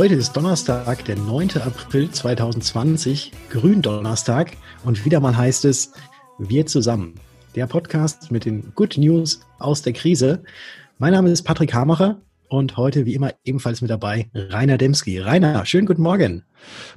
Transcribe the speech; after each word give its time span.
Heute 0.00 0.14
ist 0.14 0.34
Donnerstag, 0.34 1.04
der 1.04 1.16
9. 1.16 1.58
April 1.60 2.10
2020, 2.10 3.32
Gründonnerstag 3.50 4.52
und 4.82 5.04
wieder 5.04 5.20
mal 5.20 5.36
heißt 5.36 5.66
es 5.66 5.92
Wir 6.38 6.64
zusammen. 6.64 7.16
Der 7.54 7.66
Podcast 7.66 8.32
mit 8.32 8.46
den 8.46 8.72
Good 8.74 8.96
News 8.96 9.42
aus 9.58 9.82
der 9.82 9.92
Krise. 9.92 10.42
Mein 10.96 11.12
Name 11.12 11.28
ist 11.28 11.42
Patrick 11.42 11.74
Hamacher 11.74 12.18
und 12.48 12.78
heute 12.78 13.04
wie 13.04 13.12
immer 13.12 13.32
ebenfalls 13.44 13.82
mit 13.82 13.90
dabei 13.90 14.30
Rainer 14.32 14.78
Demski. 14.78 15.18
Rainer, 15.18 15.66
schönen 15.66 15.86
guten 15.86 16.00
Morgen. 16.00 16.44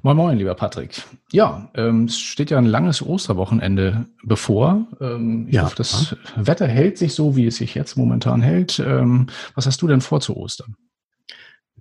Moin 0.02 0.16
Moin, 0.16 0.38
lieber 0.38 0.56
Patrick. 0.56 1.04
Ja, 1.34 1.70
ähm, 1.76 2.06
es 2.06 2.18
steht 2.18 2.52
ja 2.52 2.58
ein 2.58 2.66
langes 2.66 3.06
Osterwochenende 3.06 4.06
bevor. 4.24 4.88
Ähm, 5.02 5.48
ich 5.50 5.56
ja, 5.56 5.66
hoffe, 5.66 5.76
das 5.76 6.16
ja. 6.38 6.48
Wetter 6.48 6.68
hält 6.70 6.98
sich 6.98 7.14
so, 7.14 7.36
wie 7.36 7.48
es 7.48 7.58
sich 7.58 7.76
jetzt 7.76 7.98
momentan 7.98 8.42
hält. 8.42 8.80
Ähm, 8.80 9.28
was 9.56 9.66
hast 9.66 9.82
du 9.82 9.88
denn 9.88 10.00
vor 10.00 10.22
zu 10.22 10.38
Ostern? 10.38 10.78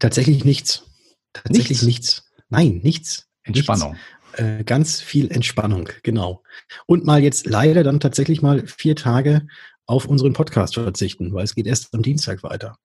Tatsächlich 0.00 0.45
nichts. 0.45 0.89
Tatsächlich 1.32 1.82
nichts. 1.82 2.22
nichts. 2.22 2.30
Nein, 2.48 2.80
nichts. 2.82 3.28
Entspannung. 3.45 3.92
Nichts. 3.92 4.06
Äh, 4.34 4.64
ganz 4.64 5.00
viel 5.00 5.30
Entspannung, 5.30 5.91
genau. 6.02 6.42
Und 6.86 7.05
mal 7.05 7.22
jetzt 7.22 7.46
leider 7.46 7.82
dann 7.82 8.00
tatsächlich 8.00 8.41
mal 8.41 8.66
vier 8.66 8.96
Tage 8.96 9.46
auf 9.86 10.06
unseren 10.06 10.32
Podcast 10.32 10.74
verzichten, 10.74 11.32
weil 11.34 11.45
es 11.45 11.54
geht 11.54 11.66
erst 11.66 11.92
am 11.95 12.02
Dienstag 12.02 12.42
weiter. 12.42 12.77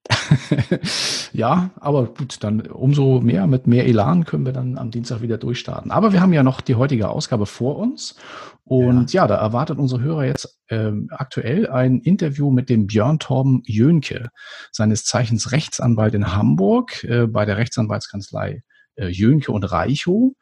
ja, 1.34 1.70
aber 1.80 2.08
gut, 2.08 2.44
dann 2.44 2.62
umso 2.62 3.22
mehr, 3.22 3.48
mit 3.48 3.68
mehr 3.68 3.86
Elan 3.86 4.26
können 4.26 4.46
wir 4.46 4.54
dann 4.54 4.78
am 4.78 4.92
Dienstag 4.92 5.22
wieder 5.22 5.38
durchstarten. 5.38 5.92
Aber 5.92 6.12
wir 6.12 6.22
haben 6.22 6.34
ja 6.34 6.44
noch 6.44 6.60
die 6.60 6.76
heutige 6.76 7.10
Ausgabe 7.10 7.46
vor 7.46 7.78
uns. 7.78 8.16
Und 8.64 9.14
ja, 9.14 9.24
ja 9.24 9.28
da 9.28 9.36
erwartet 9.36 9.78
unsere 9.78 10.02
Hörer 10.02 10.26
jetzt 10.26 10.60
äh, 10.68 10.92
aktuell 11.10 11.70
ein 11.70 12.00
Interview 12.00 12.52
mit 12.52 12.70
dem 12.70 12.88
Björn 12.88 13.20
Torben 13.20 13.62
Jönke, 13.66 14.30
seines 14.72 15.06
Zeichens 15.06 15.52
Rechtsanwalt 15.52 16.16
in 16.16 16.36
Hamburg 16.36 17.04
äh, 17.04 17.28
bei 17.28 17.46
der 17.46 17.58
Rechtsanwaltskanzlei 17.58 18.64
äh, 18.96 19.08
Jönke 19.08 19.52
und 19.52 19.64
Reichow. 19.64 20.34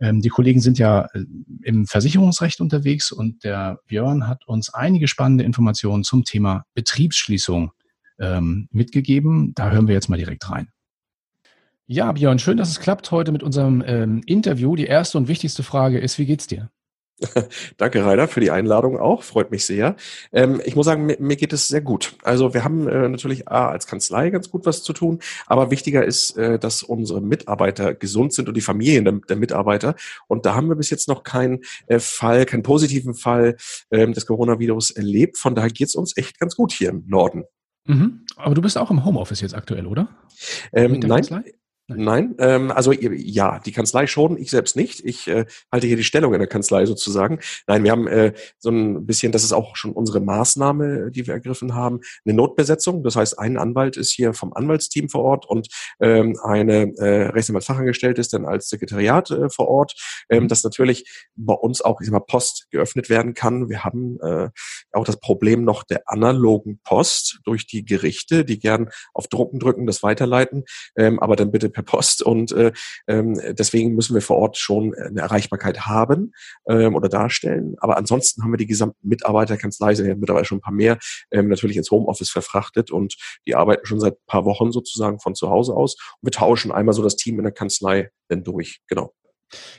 Ähm, 0.00 0.20
die 0.22 0.28
Kollegen 0.30 0.60
sind 0.60 0.78
ja 0.78 1.06
äh, 1.12 1.24
im 1.62 1.86
Versicherungsrecht 1.86 2.60
unterwegs 2.60 3.12
und 3.12 3.44
der 3.44 3.78
Björn 3.86 4.26
hat 4.26 4.46
uns 4.46 4.72
einige 4.72 5.08
spannende 5.08 5.44
Informationen 5.44 6.04
zum 6.04 6.24
Thema 6.24 6.64
Betriebsschließung 6.74 7.72
ähm, 8.18 8.68
mitgegeben. 8.70 9.52
Da 9.54 9.70
hören 9.70 9.88
wir 9.88 9.94
jetzt 9.94 10.08
mal 10.08 10.16
direkt 10.16 10.50
rein. 10.50 10.68
Ja, 11.86 12.12
Björn, 12.12 12.38
schön, 12.38 12.56
dass 12.56 12.70
es 12.70 12.80
klappt 12.80 13.10
heute 13.10 13.32
mit 13.32 13.42
unserem 13.42 13.82
ähm, 13.84 14.22
Interview. 14.24 14.76
Die 14.76 14.86
erste 14.86 15.18
und 15.18 15.28
wichtigste 15.28 15.62
Frage 15.62 15.98
ist, 15.98 16.18
wie 16.18 16.26
geht's 16.26 16.46
dir? 16.46 16.70
Danke, 17.76 18.04
Rainer, 18.04 18.28
für 18.28 18.40
die 18.40 18.50
Einladung 18.50 18.98
auch. 18.98 19.22
Freut 19.22 19.50
mich 19.50 19.64
sehr. 19.64 19.96
Ähm, 20.32 20.60
ich 20.64 20.76
muss 20.76 20.86
sagen, 20.86 21.06
mir, 21.06 21.16
mir, 21.18 21.36
geht 21.36 21.52
es 21.52 21.68
sehr 21.68 21.80
gut. 21.80 22.14
Also 22.22 22.54
wir 22.54 22.64
haben 22.64 22.88
äh, 22.88 23.08
natürlich 23.08 23.48
A, 23.48 23.68
als 23.68 23.86
Kanzlei 23.86 24.30
ganz 24.30 24.50
gut 24.50 24.66
was 24.66 24.82
zu 24.82 24.92
tun, 24.92 25.20
aber 25.46 25.70
wichtiger 25.70 26.04
ist, 26.04 26.36
äh, 26.36 26.58
dass 26.58 26.82
unsere 26.82 27.20
Mitarbeiter 27.20 27.94
gesund 27.94 28.32
sind 28.32 28.48
und 28.48 28.56
die 28.56 28.60
Familien 28.60 29.04
der, 29.04 29.14
der 29.28 29.36
Mitarbeiter. 29.36 29.94
Und 30.28 30.46
da 30.46 30.54
haben 30.54 30.68
wir 30.68 30.76
bis 30.76 30.90
jetzt 30.90 31.08
noch 31.08 31.22
keinen 31.22 31.60
äh, 31.86 31.98
Fall, 31.98 32.46
keinen 32.46 32.62
positiven 32.62 33.14
Fall 33.14 33.56
ähm, 33.90 34.12
des 34.12 34.26
Coronavirus 34.26 34.90
erlebt. 34.92 35.38
Von 35.38 35.54
daher 35.54 35.70
geht 35.70 35.88
es 35.88 35.94
uns 35.94 36.16
echt 36.16 36.38
ganz 36.38 36.56
gut 36.56 36.72
hier 36.72 36.90
im 36.90 37.04
Norden. 37.06 37.44
Mhm. 37.86 38.24
Aber 38.36 38.54
du 38.54 38.62
bist 38.62 38.78
auch 38.78 38.90
im 38.90 39.04
Homeoffice 39.04 39.40
jetzt 39.40 39.54
aktuell, 39.54 39.86
oder? 39.86 40.08
Ähm, 40.72 40.92
nein, 41.00 41.08
Kanzlei? 41.08 41.54
Nein, 41.96 42.36
ähm, 42.38 42.70
also 42.70 42.92
ja, 42.92 43.58
die 43.58 43.72
Kanzlei 43.72 44.06
schon, 44.06 44.36
ich 44.36 44.50
selbst 44.50 44.76
nicht. 44.76 45.04
Ich 45.04 45.26
äh, 45.26 45.44
halte 45.72 45.88
hier 45.88 45.96
die 45.96 46.04
Stellung 46.04 46.32
in 46.34 46.38
der 46.38 46.46
Kanzlei 46.46 46.86
sozusagen. 46.86 47.40
Nein, 47.66 47.82
wir 47.82 47.90
haben 47.90 48.06
äh, 48.06 48.32
so 48.58 48.70
ein 48.70 49.06
bisschen, 49.06 49.32
das 49.32 49.42
ist 49.42 49.52
auch 49.52 49.74
schon 49.74 49.92
unsere 49.92 50.20
Maßnahme, 50.20 51.10
die 51.10 51.26
wir 51.26 51.34
ergriffen 51.34 51.74
haben, 51.74 52.00
eine 52.24 52.34
Notbesetzung. 52.34 53.02
Das 53.02 53.16
heißt, 53.16 53.40
ein 53.40 53.56
Anwalt 53.56 53.96
ist 53.96 54.12
hier 54.12 54.34
vom 54.34 54.52
Anwaltsteam 54.52 55.08
vor 55.08 55.24
Ort 55.24 55.46
und 55.48 55.66
ähm, 56.00 56.38
eine 56.44 56.92
äh, 56.96 57.28
Rechtsanwaltsfachangestellte 57.30 58.20
ist 58.20 58.34
dann 58.34 58.46
als 58.46 58.68
Sekretariat 58.68 59.32
äh, 59.32 59.50
vor 59.50 59.66
Ort, 59.66 59.94
ähm, 60.28 60.46
dass 60.46 60.62
natürlich 60.62 61.28
bei 61.34 61.54
uns 61.54 61.80
auch, 61.80 62.00
ich 62.00 62.06
sag 62.06 62.12
mal, 62.12 62.20
Post 62.20 62.68
geöffnet 62.70 63.10
werden 63.10 63.34
kann. 63.34 63.68
Wir 63.68 63.82
haben 63.82 64.20
äh, 64.20 64.50
auch 64.92 65.04
das 65.04 65.18
Problem 65.18 65.64
noch 65.64 65.82
der 65.82 66.02
analogen 66.06 66.78
Post 66.84 67.40
durch 67.42 67.66
die 67.66 67.84
Gerichte, 67.84 68.44
die 68.44 68.60
gern 68.60 68.90
auf 69.12 69.26
Drucken 69.26 69.58
drücken, 69.58 69.86
das 69.86 70.04
weiterleiten, 70.04 70.64
ähm, 70.96 71.18
aber 71.18 71.34
dann 71.34 71.50
bitte 71.50 71.68
per 71.82 71.96
Post 71.96 72.22
und 72.22 72.52
äh, 72.52 72.72
ähm, 73.08 73.40
deswegen 73.52 73.94
müssen 73.94 74.14
wir 74.14 74.22
vor 74.22 74.36
Ort 74.36 74.56
schon 74.56 74.94
eine 74.94 75.20
Erreichbarkeit 75.20 75.86
haben 75.86 76.32
ähm, 76.68 76.94
oder 76.94 77.08
darstellen. 77.08 77.74
Aber 77.78 77.96
ansonsten 77.96 78.42
haben 78.42 78.52
wir 78.52 78.58
die 78.58 78.66
gesamten 78.66 79.08
Mitarbeiterkanzlei, 79.08 79.94
sind 79.94 80.06
ja 80.06 80.14
mittlerweile 80.14 80.44
schon 80.44 80.58
ein 80.58 80.62
paar 80.62 80.74
mehr, 80.74 80.98
ähm, 81.30 81.48
natürlich 81.48 81.76
ins 81.76 81.90
Homeoffice 81.90 82.30
verfrachtet 82.30 82.90
und 82.90 83.16
die 83.46 83.54
arbeiten 83.54 83.86
schon 83.86 84.00
seit 84.00 84.14
ein 84.14 84.26
paar 84.26 84.44
Wochen 84.44 84.72
sozusagen 84.72 85.20
von 85.20 85.34
zu 85.34 85.50
Hause 85.50 85.74
aus. 85.74 85.94
Und 86.20 86.28
wir 86.28 86.32
tauschen 86.32 86.72
einmal 86.72 86.94
so 86.94 87.02
das 87.02 87.16
Team 87.16 87.38
in 87.38 87.44
der 87.44 87.52
Kanzlei 87.52 88.10
dann 88.28 88.44
durch. 88.44 88.80
Genau. 88.88 89.12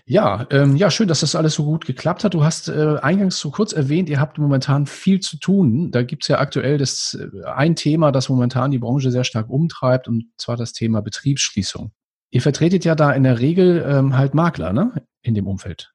Ja, 0.05 0.47
ähm, 0.49 0.75
ja, 0.75 0.91
schön, 0.91 1.07
dass 1.07 1.21
das 1.21 1.35
alles 1.35 1.53
so 1.53 1.63
gut 1.63 1.85
geklappt 1.85 2.23
hat. 2.23 2.33
Du 2.33 2.43
hast 2.43 2.67
äh, 2.67 2.97
eingangs 3.01 3.39
so 3.39 3.51
kurz 3.51 3.73
erwähnt, 3.73 4.09
ihr 4.09 4.19
habt 4.19 4.37
momentan 4.37 4.85
viel 4.85 5.19
zu 5.19 5.37
tun. 5.37 5.91
Da 5.91 6.03
gibt's 6.03 6.27
ja 6.27 6.39
aktuell 6.39 6.77
das 6.77 7.17
äh, 7.19 7.45
ein 7.47 7.75
Thema, 7.75 8.11
das 8.11 8.29
momentan 8.29 8.71
die 8.71 8.79
Branche 8.79 9.11
sehr 9.11 9.23
stark 9.23 9.49
umtreibt, 9.49 10.07
und 10.07 10.25
zwar 10.37 10.57
das 10.57 10.73
Thema 10.73 11.01
Betriebsschließung. 11.01 11.91
Ihr 12.31 12.41
vertretet 12.41 12.85
ja 12.85 12.95
da 12.95 13.11
in 13.11 13.23
der 13.23 13.39
Regel 13.39 13.85
ähm, 13.87 14.17
halt 14.17 14.33
Makler, 14.33 14.73
ne? 14.73 14.93
In 15.21 15.35
dem 15.35 15.47
Umfeld 15.47 15.90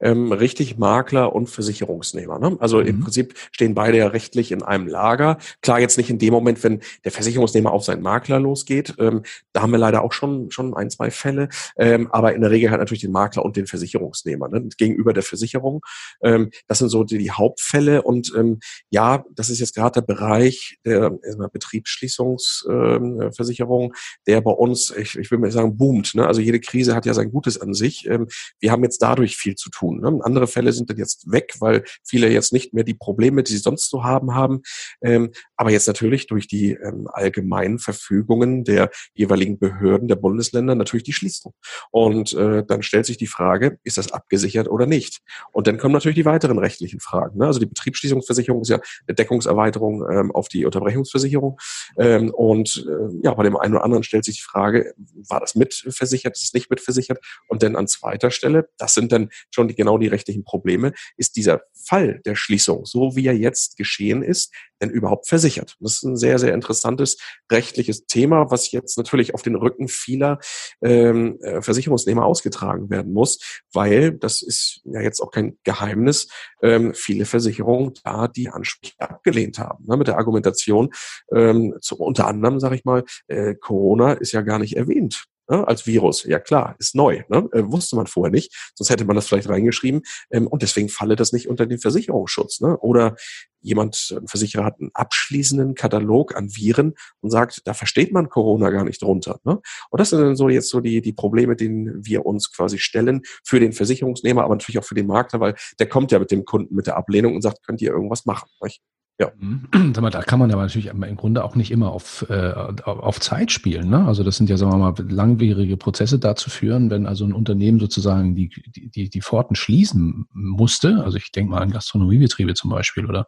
ähm, 0.00 0.32
richtig 0.32 0.78
Makler 0.78 1.34
und 1.34 1.48
Versicherungsnehmer. 1.48 2.38
Ne? 2.38 2.56
Also 2.60 2.80
mhm. 2.80 2.86
im 2.86 3.00
Prinzip 3.00 3.34
stehen 3.52 3.74
beide 3.74 3.98
ja 3.98 4.08
rechtlich 4.08 4.52
in 4.52 4.62
einem 4.62 4.86
Lager. 4.86 5.38
Klar, 5.60 5.80
jetzt 5.80 5.98
nicht 5.98 6.10
in 6.10 6.18
dem 6.18 6.32
Moment, 6.32 6.62
wenn 6.64 6.80
der 7.04 7.12
Versicherungsnehmer 7.12 7.72
auf 7.72 7.84
seinen 7.84 8.02
Makler 8.02 8.40
losgeht. 8.40 8.94
Ähm, 8.98 9.22
da 9.52 9.62
haben 9.62 9.72
wir 9.72 9.78
leider 9.78 10.02
auch 10.02 10.12
schon, 10.12 10.50
schon 10.50 10.74
ein, 10.74 10.90
zwei 10.90 11.10
Fälle. 11.10 11.48
Ähm, 11.76 12.10
aber 12.12 12.34
in 12.34 12.40
der 12.40 12.50
Regel 12.50 12.70
hat 12.70 12.80
natürlich 12.80 13.02
den 13.02 13.12
Makler 13.12 13.44
und 13.44 13.56
den 13.56 13.66
Versicherungsnehmer 13.66 14.48
ne? 14.48 14.68
gegenüber 14.76 15.12
der 15.12 15.22
Versicherung. 15.22 15.82
Ähm, 16.22 16.50
das 16.66 16.78
sind 16.78 16.88
so 16.88 17.04
die, 17.04 17.18
die 17.18 17.30
Hauptfälle. 17.30 18.02
Und 18.02 18.32
ähm, 18.36 18.60
ja, 18.90 19.24
das 19.34 19.50
ist 19.50 19.60
jetzt 19.60 19.74
gerade 19.74 20.00
der 20.00 20.06
Bereich 20.06 20.78
der 20.84 21.18
Betriebsschließungsversicherung, 21.52 23.84
ähm, 23.84 23.92
der 24.26 24.40
bei 24.40 24.50
uns, 24.50 24.92
ich, 24.96 25.18
ich 25.18 25.30
will 25.30 25.38
mal 25.38 25.50
sagen, 25.50 25.76
boomt. 25.76 26.14
Ne? 26.14 26.26
Also 26.26 26.40
jede 26.40 26.60
Krise 26.60 26.94
hat 26.94 27.04
ja 27.06 27.14
sein 27.14 27.30
Gutes 27.30 27.60
an 27.60 27.74
sich. 27.74 28.06
Ähm, 28.08 28.28
wir 28.60 28.70
haben 28.70 28.82
jetzt 28.82 29.02
dadurch 29.02 29.36
viel 29.36 29.54
zu 29.54 29.70
tun. 29.72 30.00
Ne? 30.00 30.20
Andere 30.22 30.46
Fälle 30.46 30.72
sind 30.72 30.90
dann 30.90 30.96
jetzt 30.96 31.30
weg, 31.30 31.54
weil 31.60 31.84
viele 32.04 32.30
jetzt 32.30 32.52
nicht 32.52 32.72
mehr 32.72 32.84
die 32.84 32.94
Probleme, 32.94 33.42
die 33.42 33.52
sie 33.52 33.58
sonst 33.58 33.90
so 33.90 34.04
haben, 34.04 34.34
haben. 34.34 34.62
Ähm, 35.02 35.32
aber 35.56 35.70
jetzt 35.70 35.86
natürlich 35.86 36.26
durch 36.26 36.46
die 36.46 36.72
ähm, 36.72 37.08
allgemeinen 37.12 37.78
Verfügungen 37.78 38.64
der 38.64 38.90
jeweiligen 39.14 39.58
Behörden 39.58 40.08
der 40.08 40.16
Bundesländer 40.16 40.74
natürlich 40.74 41.04
die 41.04 41.12
Schließung. 41.12 41.54
Und 41.90 42.32
äh, 42.34 42.64
dann 42.64 42.82
stellt 42.82 43.06
sich 43.06 43.16
die 43.16 43.26
Frage, 43.26 43.78
ist 43.82 43.98
das 43.98 44.12
abgesichert 44.12 44.68
oder 44.68 44.86
nicht? 44.86 45.20
Und 45.52 45.66
dann 45.66 45.78
kommen 45.78 45.94
natürlich 45.94 46.16
die 46.16 46.24
weiteren 46.24 46.58
rechtlichen 46.58 47.00
Fragen. 47.00 47.38
Ne? 47.38 47.46
Also 47.46 47.60
die 47.60 47.66
Betriebsschließungsversicherung 47.66 48.62
ist 48.62 48.68
ja 48.68 48.80
eine 49.06 49.14
Deckungserweiterung 49.14 50.04
ähm, 50.10 50.32
auf 50.32 50.48
die 50.48 50.64
Unterbrechungsversicherung. 50.64 51.58
Ähm, 51.98 52.30
und 52.30 52.86
äh, 52.88 53.18
ja, 53.22 53.34
bei 53.34 53.42
dem 53.42 53.56
einen 53.56 53.74
oder 53.74 53.84
anderen 53.84 54.02
stellt 54.04 54.24
sich 54.24 54.36
die 54.36 54.42
Frage, 54.42 54.94
war 55.28 55.40
das 55.40 55.54
mitversichert, 55.54 56.36
ist 56.36 56.44
es 56.44 56.54
nicht 56.54 56.70
mitversichert? 56.70 57.18
Und 57.48 57.62
dann 57.62 57.76
an 57.76 57.86
zweiter 57.86 58.30
Stelle, 58.30 58.68
das 58.78 58.94
sind 58.94 59.12
dann 59.12 59.30
schon 59.50 59.61
die, 59.68 59.74
genau 59.74 59.98
die 59.98 60.08
rechtlichen 60.08 60.44
Probleme, 60.44 60.92
ist 61.16 61.36
dieser 61.36 61.62
Fall 61.86 62.20
der 62.24 62.34
Schließung, 62.34 62.84
so 62.84 63.16
wie 63.16 63.26
er 63.26 63.36
jetzt 63.36 63.76
geschehen 63.76 64.22
ist, 64.22 64.52
denn 64.80 64.90
überhaupt 64.90 65.28
versichert? 65.28 65.76
Das 65.80 65.94
ist 65.94 66.02
ein 66.02 66.16
sehr, 66.16 66.38
sehr 66.38 66.54
interessantes 66.54 67.16
rechtliches 67.50 68.06
Thema, 68.06 68.50
was 68.50 68.70
jetzt 68.72 68.98
natürlich 68.98 69.34
auf 69.34 69.42
den 69.42 69.54
Rücken 69.54 69.88
vieler 69.88 70.38
ähm, 70.82 71.38
äh, 71.40 71.62
Versicherungsnehmer 71.62 72.24
ausgetragen 72.24 72.90
werden 72.90 73.12
muss, 73.12 73.62
weil, 73.72 74.12
das 74.12 74.42
ist 74.42 74.80
ja 74.84 75.00
jetzt 75.00 75.20
auch 75.20 75.30
kein 75.30 75.58
Geheimnis, 75.64 76.28
ähm, 76.62 76.94
viele 76.94 77.24
Versicherungen 77.24 77.94
da 78.04 78.28
die 78.28 78.48
Ansprüche 78.48 78.94
abgelehnt 78.98 79.58
haben, 79.58 79.84
ne, 79.86 79.96
mit 79.96 80.08
der 80.08 80.18
Argumentation, 80.18 80.90
ähm, 81.34 81.74
zu, 81.80 81.96
unter 81.96 82.26
anderem, 82.26 82.60
sage 82.60 82.76
ich 82.76 82.84
mal, 82.84 83.04
äh, 83.28 83.54
Corona 83.54 84.12
ist 84.12 84.32
ja 84.32 84.42
gar 84.42 84.58
nicht 84.58 84.76
erwähnt 84.76 85.26
ne, 85.48 85.66
als 85.66 85.86
Virus. 85.86 86.24
Ja 86.24 86.38
klar, 86.38 86.76
ist 86.78 86.94
neu, 86.94 87.22
ne? 87.28 87.48
äh, 87.52 87.62
wusste 87.64 87.96
man 87.96 88.06
vorher 88.06 88.30
nicht, 88.30 88.54
sonst 88.74 88.90
hätte 88.90 89.04
man 89.04 89.16
das 89.16 89.26
vielleicht 89.26 89.48
reingeschrieben 89.48 90.02
ähm, 90.30 90.46
und 90.46 90.62
deswegen 90.62 90.88
falle 90.88 91.16
das 91.16 91.32
nicht 91.32 91.48
unter 91.48 91.66
den 91.66 91.78
Versicherungsschutz. 91.78 92.60
Ne? 92.60 92.76
Oder 92.78 93.16
jemand, 93.60 94.14
ein 94.16 94.26
Versicherer 94.26 94.64
hat 94.64 94.80
einen 94.80 94.90
abschließenden 94.92 95.74
Katalog 95.74 96.36
an 96.36 96.50
Viren 96.50 96.94
und 97.20 97.30
sagt, 97.30 97.62
da 97.64 97.74
versteht 97.74 98.12
man 98.12 98.28
Corona 98.28 98.70
gar 98.70 98.84
nicht 98.84 99.02
drunter. 99.02 99.40
Ne? 99.44 99.60
Und 99.90 100.00
das 100.00 100.10
sind 100.10 100.20
dann 100.20 100.36
so 100.36 100.48
jetzt 100.48 100.68
so 100.68 100.80
die, 100.80 101.00
die 101.00 101.12
Probleme, 101.12 101.56
denen 101.56 102.04
wir 102.04 102.26
uns 102.26 102.52
quasi 102.52 102.78
stellen 102.78 103.22
für 103.44 103.60
den 103.60 103.72
Versicherungsnehmer, 103.72 104.44
aber 104.44 104.54
natürlich 104.54 104.78
auch 104.78 104.84
für 104.84 104.94
den 104.94 105.06
Makler, 105.06 105.40
weil 105.40 105.54
der 105.78 105.88
kommt 105.88 106.12
ja 106.12 106.18
mit 106.18 106.30
dem 106.30 106.44
Kunden 106.44 106.74
mit 106.74 106.86
der 106.86 106.96
Ablehnung 106.96 107.34
und 107.34 107.42
sagt, 107.42 107.64
könnt 107.64 107.80
ihr 107.80 107.90
irgendwas 107.90 108.26
machen? 108.26 108.48
Nicht? 108.62 108.82
Ja. 109.20 109.30
Mhm. 109.38 109.68
Sag 109.94 110.00
mal, 110.02 110.10
da 110.10 110.22
kann 110.22 110.38
man 110.38 110.50
aber 110.50 110.62
natürlich 110.62 110.86
im 110.86 111.16
Grunde 111.16 111.44
auch 111.44 111.54
nicht 111.54 111.70
immer 111.70 111.92
auf, 111.92 112.26
äh, 112.28 112.52
auf 112.84 113.20
Zeit 113.20 113.52
spielen. 113.52 113.90
Ne? 113.90 114.04
Also 114.04 114.24
das 114.24 114.36
sind 114.36 114.50
ja, 114.50 114.56
sagen 114.56 114.72
wir 114.72 114.78
mal, 114.78 114.94
langwierige 115.08 115.76
Prozesse 115.76 116.18
dazu 116.18 116.50
führen, 116.50 116.90
wenn 116.90 117.06
also 117.06 117.24
ein 117.24 117.32
Unternehmen 117.32 117.78
sozusagen 117.78 118.34
die, 118.34 118.48
die, 118.48 119.10
die 119.10 119.20
Pforten 119.20 119.54
schließen 119.54 120.26
musste. 120.32 121.04
Also 121.04 121.18
ich 121.18 121.30
denke 121.30 121.50
mal 121.50 121.60
an 121.60 121.70
Gastronomiebetriebe 121.70 122.54
zum 122.54 122.70
Beispiel 122.70 123.06
oder 123.06 123.26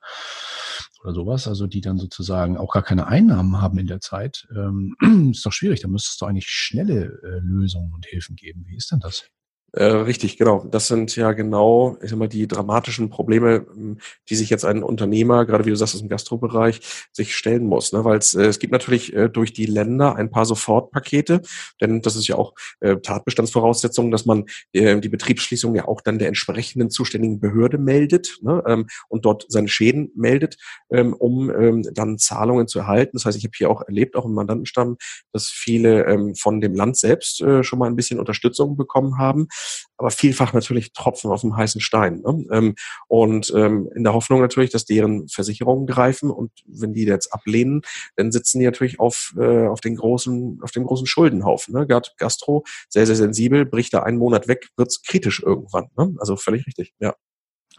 oder 1.05 1.13
sowas, 1.13 1.47
also 1.47 1.67
die 1.67 1.83
dann 1.83 1.99
sozusagen 1.99 2.57
auch 2.57 2.73
gar 2.73 2.83
keine 2.83 3.07
Einnahmen 3.07 3.61
haben 3.61 3.79
in 3.79 3.87
der 3.87 4.01
Zeit, 4.01 4.49
ähm, 4.57 4.97
ist 5.33 5.45
doch 5.45 5.53
schwierig. 5.53 5.83
Da 5.83 5.89
müsste 5.89 6.09
es 6.11 6.17
doch 6.17 6.29
eigentlich 6.29 6.49
schnelle 6.49 7.21
äh, 7.23 7.41
Lösungen 7.43 7.93
und 7.93 8.07
Hilfen 8.07 8.37
geben. 8.37 8.65
Wie 8.67 8.77
ist 8.77 8.91
denn 8.91 9.01
das? 9.01 9.29
Äh, 9.77 9.87
richtig, 9.87 10.37
genau. 10.37 10.65
Das 10.71 10.87
sind 10.87 11.17
ja 11.17 11.33
genau, 11.33 11.97
ich 12.01 12.11
sag 12.11 12.19
mal, 12.19 12.29
die 12.29 12.47
dramatischen 12.47 13.11
Probleme, 13.11 13.67
ähm, 13.77 13.99
die 14.29 14.37
sich 14.37 14.49
jetzt 14.49 14.65
ein 14.65 14.85
Unternehmer, 14.85 15.45
gerade 15.47 15.65
wie 15.65 15.71
du 15.71 15.77
sagst, 15.77 15.97
aus 15.97 16.01
dem 16.01 16.09
Gastrobereich, 16.09 16.81
sich 17.13 17.35
stellen 17.35 17.65
muss. 17.65 17.93
Ne? 17.93 18.05
Weil 18.05 18.19
es, 18.19 18.37
äh, 18.37 18.45
es 18.45 18.61
gibt 18.61 18.73
natürlich 18.73 19.13
äh, 19.15 19.29
durch 19.29 19.53
die 19.53 19.67
Länder 19.67 20.15
ein 20.15 20.31
paar 20.31 20.45
Sofortpakete, 20.47 21.43
denn 21.81 22.03
das 22.03 22.15
ist 22.15 22.29
ja 22.29 22.37
auch 22.37 22.55
äh, 22.81 22.99
Tatbestandsvoraussetzung, 22.99 24.13
dass 24.13 24.27
man 24.27 24.45
äh, 24.73 25.01
die 25.01 25.09
Betriebsschließung 25.09 25.75
ja 25.75 25.89
auch 25.89 26.01
dann 26.01 26.21
der 26.21 26.29
entsprechenden 26.29 26.91
zuständigen 26.91 27.41
Behörde 27.41 27.79
meldet 27.79 28.39
ne? 28.43 28.63
ähm, 28.69 28.87
und 29.09 29.25
dort 29.25 29.45
seine 29.49 29.67
Schäden 29.67 30.13
meldet, 30.15 30.57
ähm, 30.91 31.15
um 31.15 31.51
ähm, 31.51 31.83
dann 31.93 32.19
Zahlungen 32.19 32.69
zu 32.69 32.79
erhalten. 32.79 33.17
Das 33.17 33.25
heißt, 33.25 33.37
ich 33.37 33.45
habe 33.45 33.55
hier 33.57 33.71
auch 33.71 33.83
erlebt, 33.83 34.15
auch 34.15 34.25
im 34.25 34.35
Mandantenstamm, 34.35 34.99
dass 35.33 35.49
viele 35.49 36.05
ähm, 36.07 36.37
von 36.37 36.61
dem 36.61 36.77
Land 36.77 36.97
selbst 36.97 37.41
äh, 37.41 37.65
schon 37.65 37.81
mal 37.81 37.87
ein 37.87 37.97
bisschen 37.97 38.21
Unterstützung 38.21 38.77
bekommen 38.77 39.19
haben 39.19 39.49
aber 39.97 40.11
vielfach 40.11 40.53
natürlich 40.53 40.93
Tropfen 40.93 41.31
auf 41.31 41.43
dem 41.43 41.57
heißen 41.57 41.81
Stein. 41.81 42.21
Ne? 42.21 42.47
Ähm, 42.51 42.75
und 43.09 43.53
ähm, 43.55 43.89
in 43.95 44.05
der 44.05 44.15
Hoffnung 44.15 44.41
natürlich, 44.41 44.71
dass 44.71 44.85
deren 44.85 45.29
Versicherungen 45.29 45.87
greifen 45.87 46.31
und 46.31 46.51
wenn 46.67 46.93
die 46.93 47.05
jetzt 47.05 47.33
ablehnen, 47.33 47.83
dann 48.17 48.33
sitzen 48.33 48.59
die 48.59 48.67
natürlich 48.67 49.01
auf, 49.01 49.35
äh, 49.39 49.67
auf 49.67 49.81
den 49.81 49.97
großen, 49.97 50.61
auf 50.63 50.73
dem 50.73 50.85
großen 50.85 51.07
Schuldenhaufen. 51.07 51.75
Ne? 51.75 51.87
Gastro, 51.87 52.65
sehr, 52.89 53.07
sehr 53.07 53.17
sensibel, 53.17 53.67
bricht 53.67 53.95
da 53.95 54.03
einen 54.03 54.19
Monat 54.19 54.49
weg, 54.49 54.69
wird's 54.77 55.03
kritisch 55.03 55.43
irgendwann. 55.43 55.89
Ne? 55.97 56.15
Also 56.19 56.37
völlig 56.37 56.67
richtig, 56.67 56.95
ja. 56.99 57.15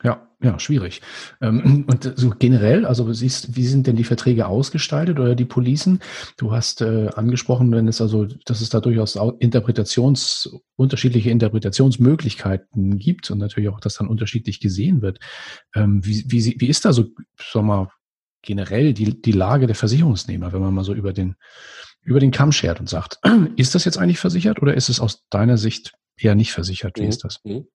Ja, 0.06 0.30
ja, 0.40 0.60
schwierig. 0.60 1.02
Ähm, 1.42 1.86
und 1.90 2.14
so 2.16 2.30
generell, 2.30 2.86
also 2.86 3.12
siehst, 3.12 3.56
wie 3.56 3.66
sind 3.66 3.88
denn 3.88 3.96
die 3.96 4.04
Verträge 4.04 4.48
ausgestaltet 4.48 5.20
oder 5.20 5.34
die 5.34 5.46
Policen? 5.46 6.00
Du 6.38 6.52
hast 6.52 6.82
äh, 6.82 7.10
angesprochen, 7.16 7.72
wenn 7.72 7.88
es 7.88 8.02
also, 8.02 8.26
dass 8.46 8.62
es 8.62 8.70
da 8.70 8.80
durchaus 8.80 9.18
Interpretations, 9.40 10.50
unterschiedliche 10.76 11.32
Interpretationsmöglichkeiten 11.32 13.00
gibt 13.00 13.32
und 13.32 13.40
natürlich 13.40 13.70
auch, 13.70 13.80
dass 13.80 13.96
dann 13.96 14.08
unterschiedlich 14.08 14.60
gesehen 14.60 15.02
wird. 15.02 15.20
Ähm, 15.74 16.06
wie, 16.06 16.24
wie, 16.28 16.56
wie 16.60 16.68
ist 16.68 16.86
da 16.86 16.94
so, 16.94 17.06
sag 17.52 17.64
mal, 17.64 17.90
generell 18.44 18.94
die, 18.94 19.20
die 19.20 19.32
Lage 19.32 19.66
der 19.66 19.76
Versicherungsnehmer, 19.76 20.54
wenn 20.54 20.62
man 20.62 20.74
mal 20.74 20.84
so 20.84 20.94
über 20.94 21.14
den, 21.14 21.36
über 22.04 22.20
den 22.20 22.30
Kamm 22.30 22.52
schert 22.52 22.80
und 22.80 22.88
sagt, 22.88 23.20
ist 23.56 23.74
das 23.74 23.86
jetzt 23.86 23.98
eigentlich 23.98 24.20
versichert 24.20 24.62
oder 24.62 24.76
ist 24.76 24.90
es 24.90 25.00
aus 25.00 25.24
deiner 25.32 25.58
Sicht 25.58 25.94
eher 26.16 26.36
nicht 26.36 26.52
versichert? 26.52 27.00
Wie 27.00 27.04
mhm. 27.04 27.10
ist 27.10 27.24
das? 27.24 27.40
Mhm. 27.44 27.66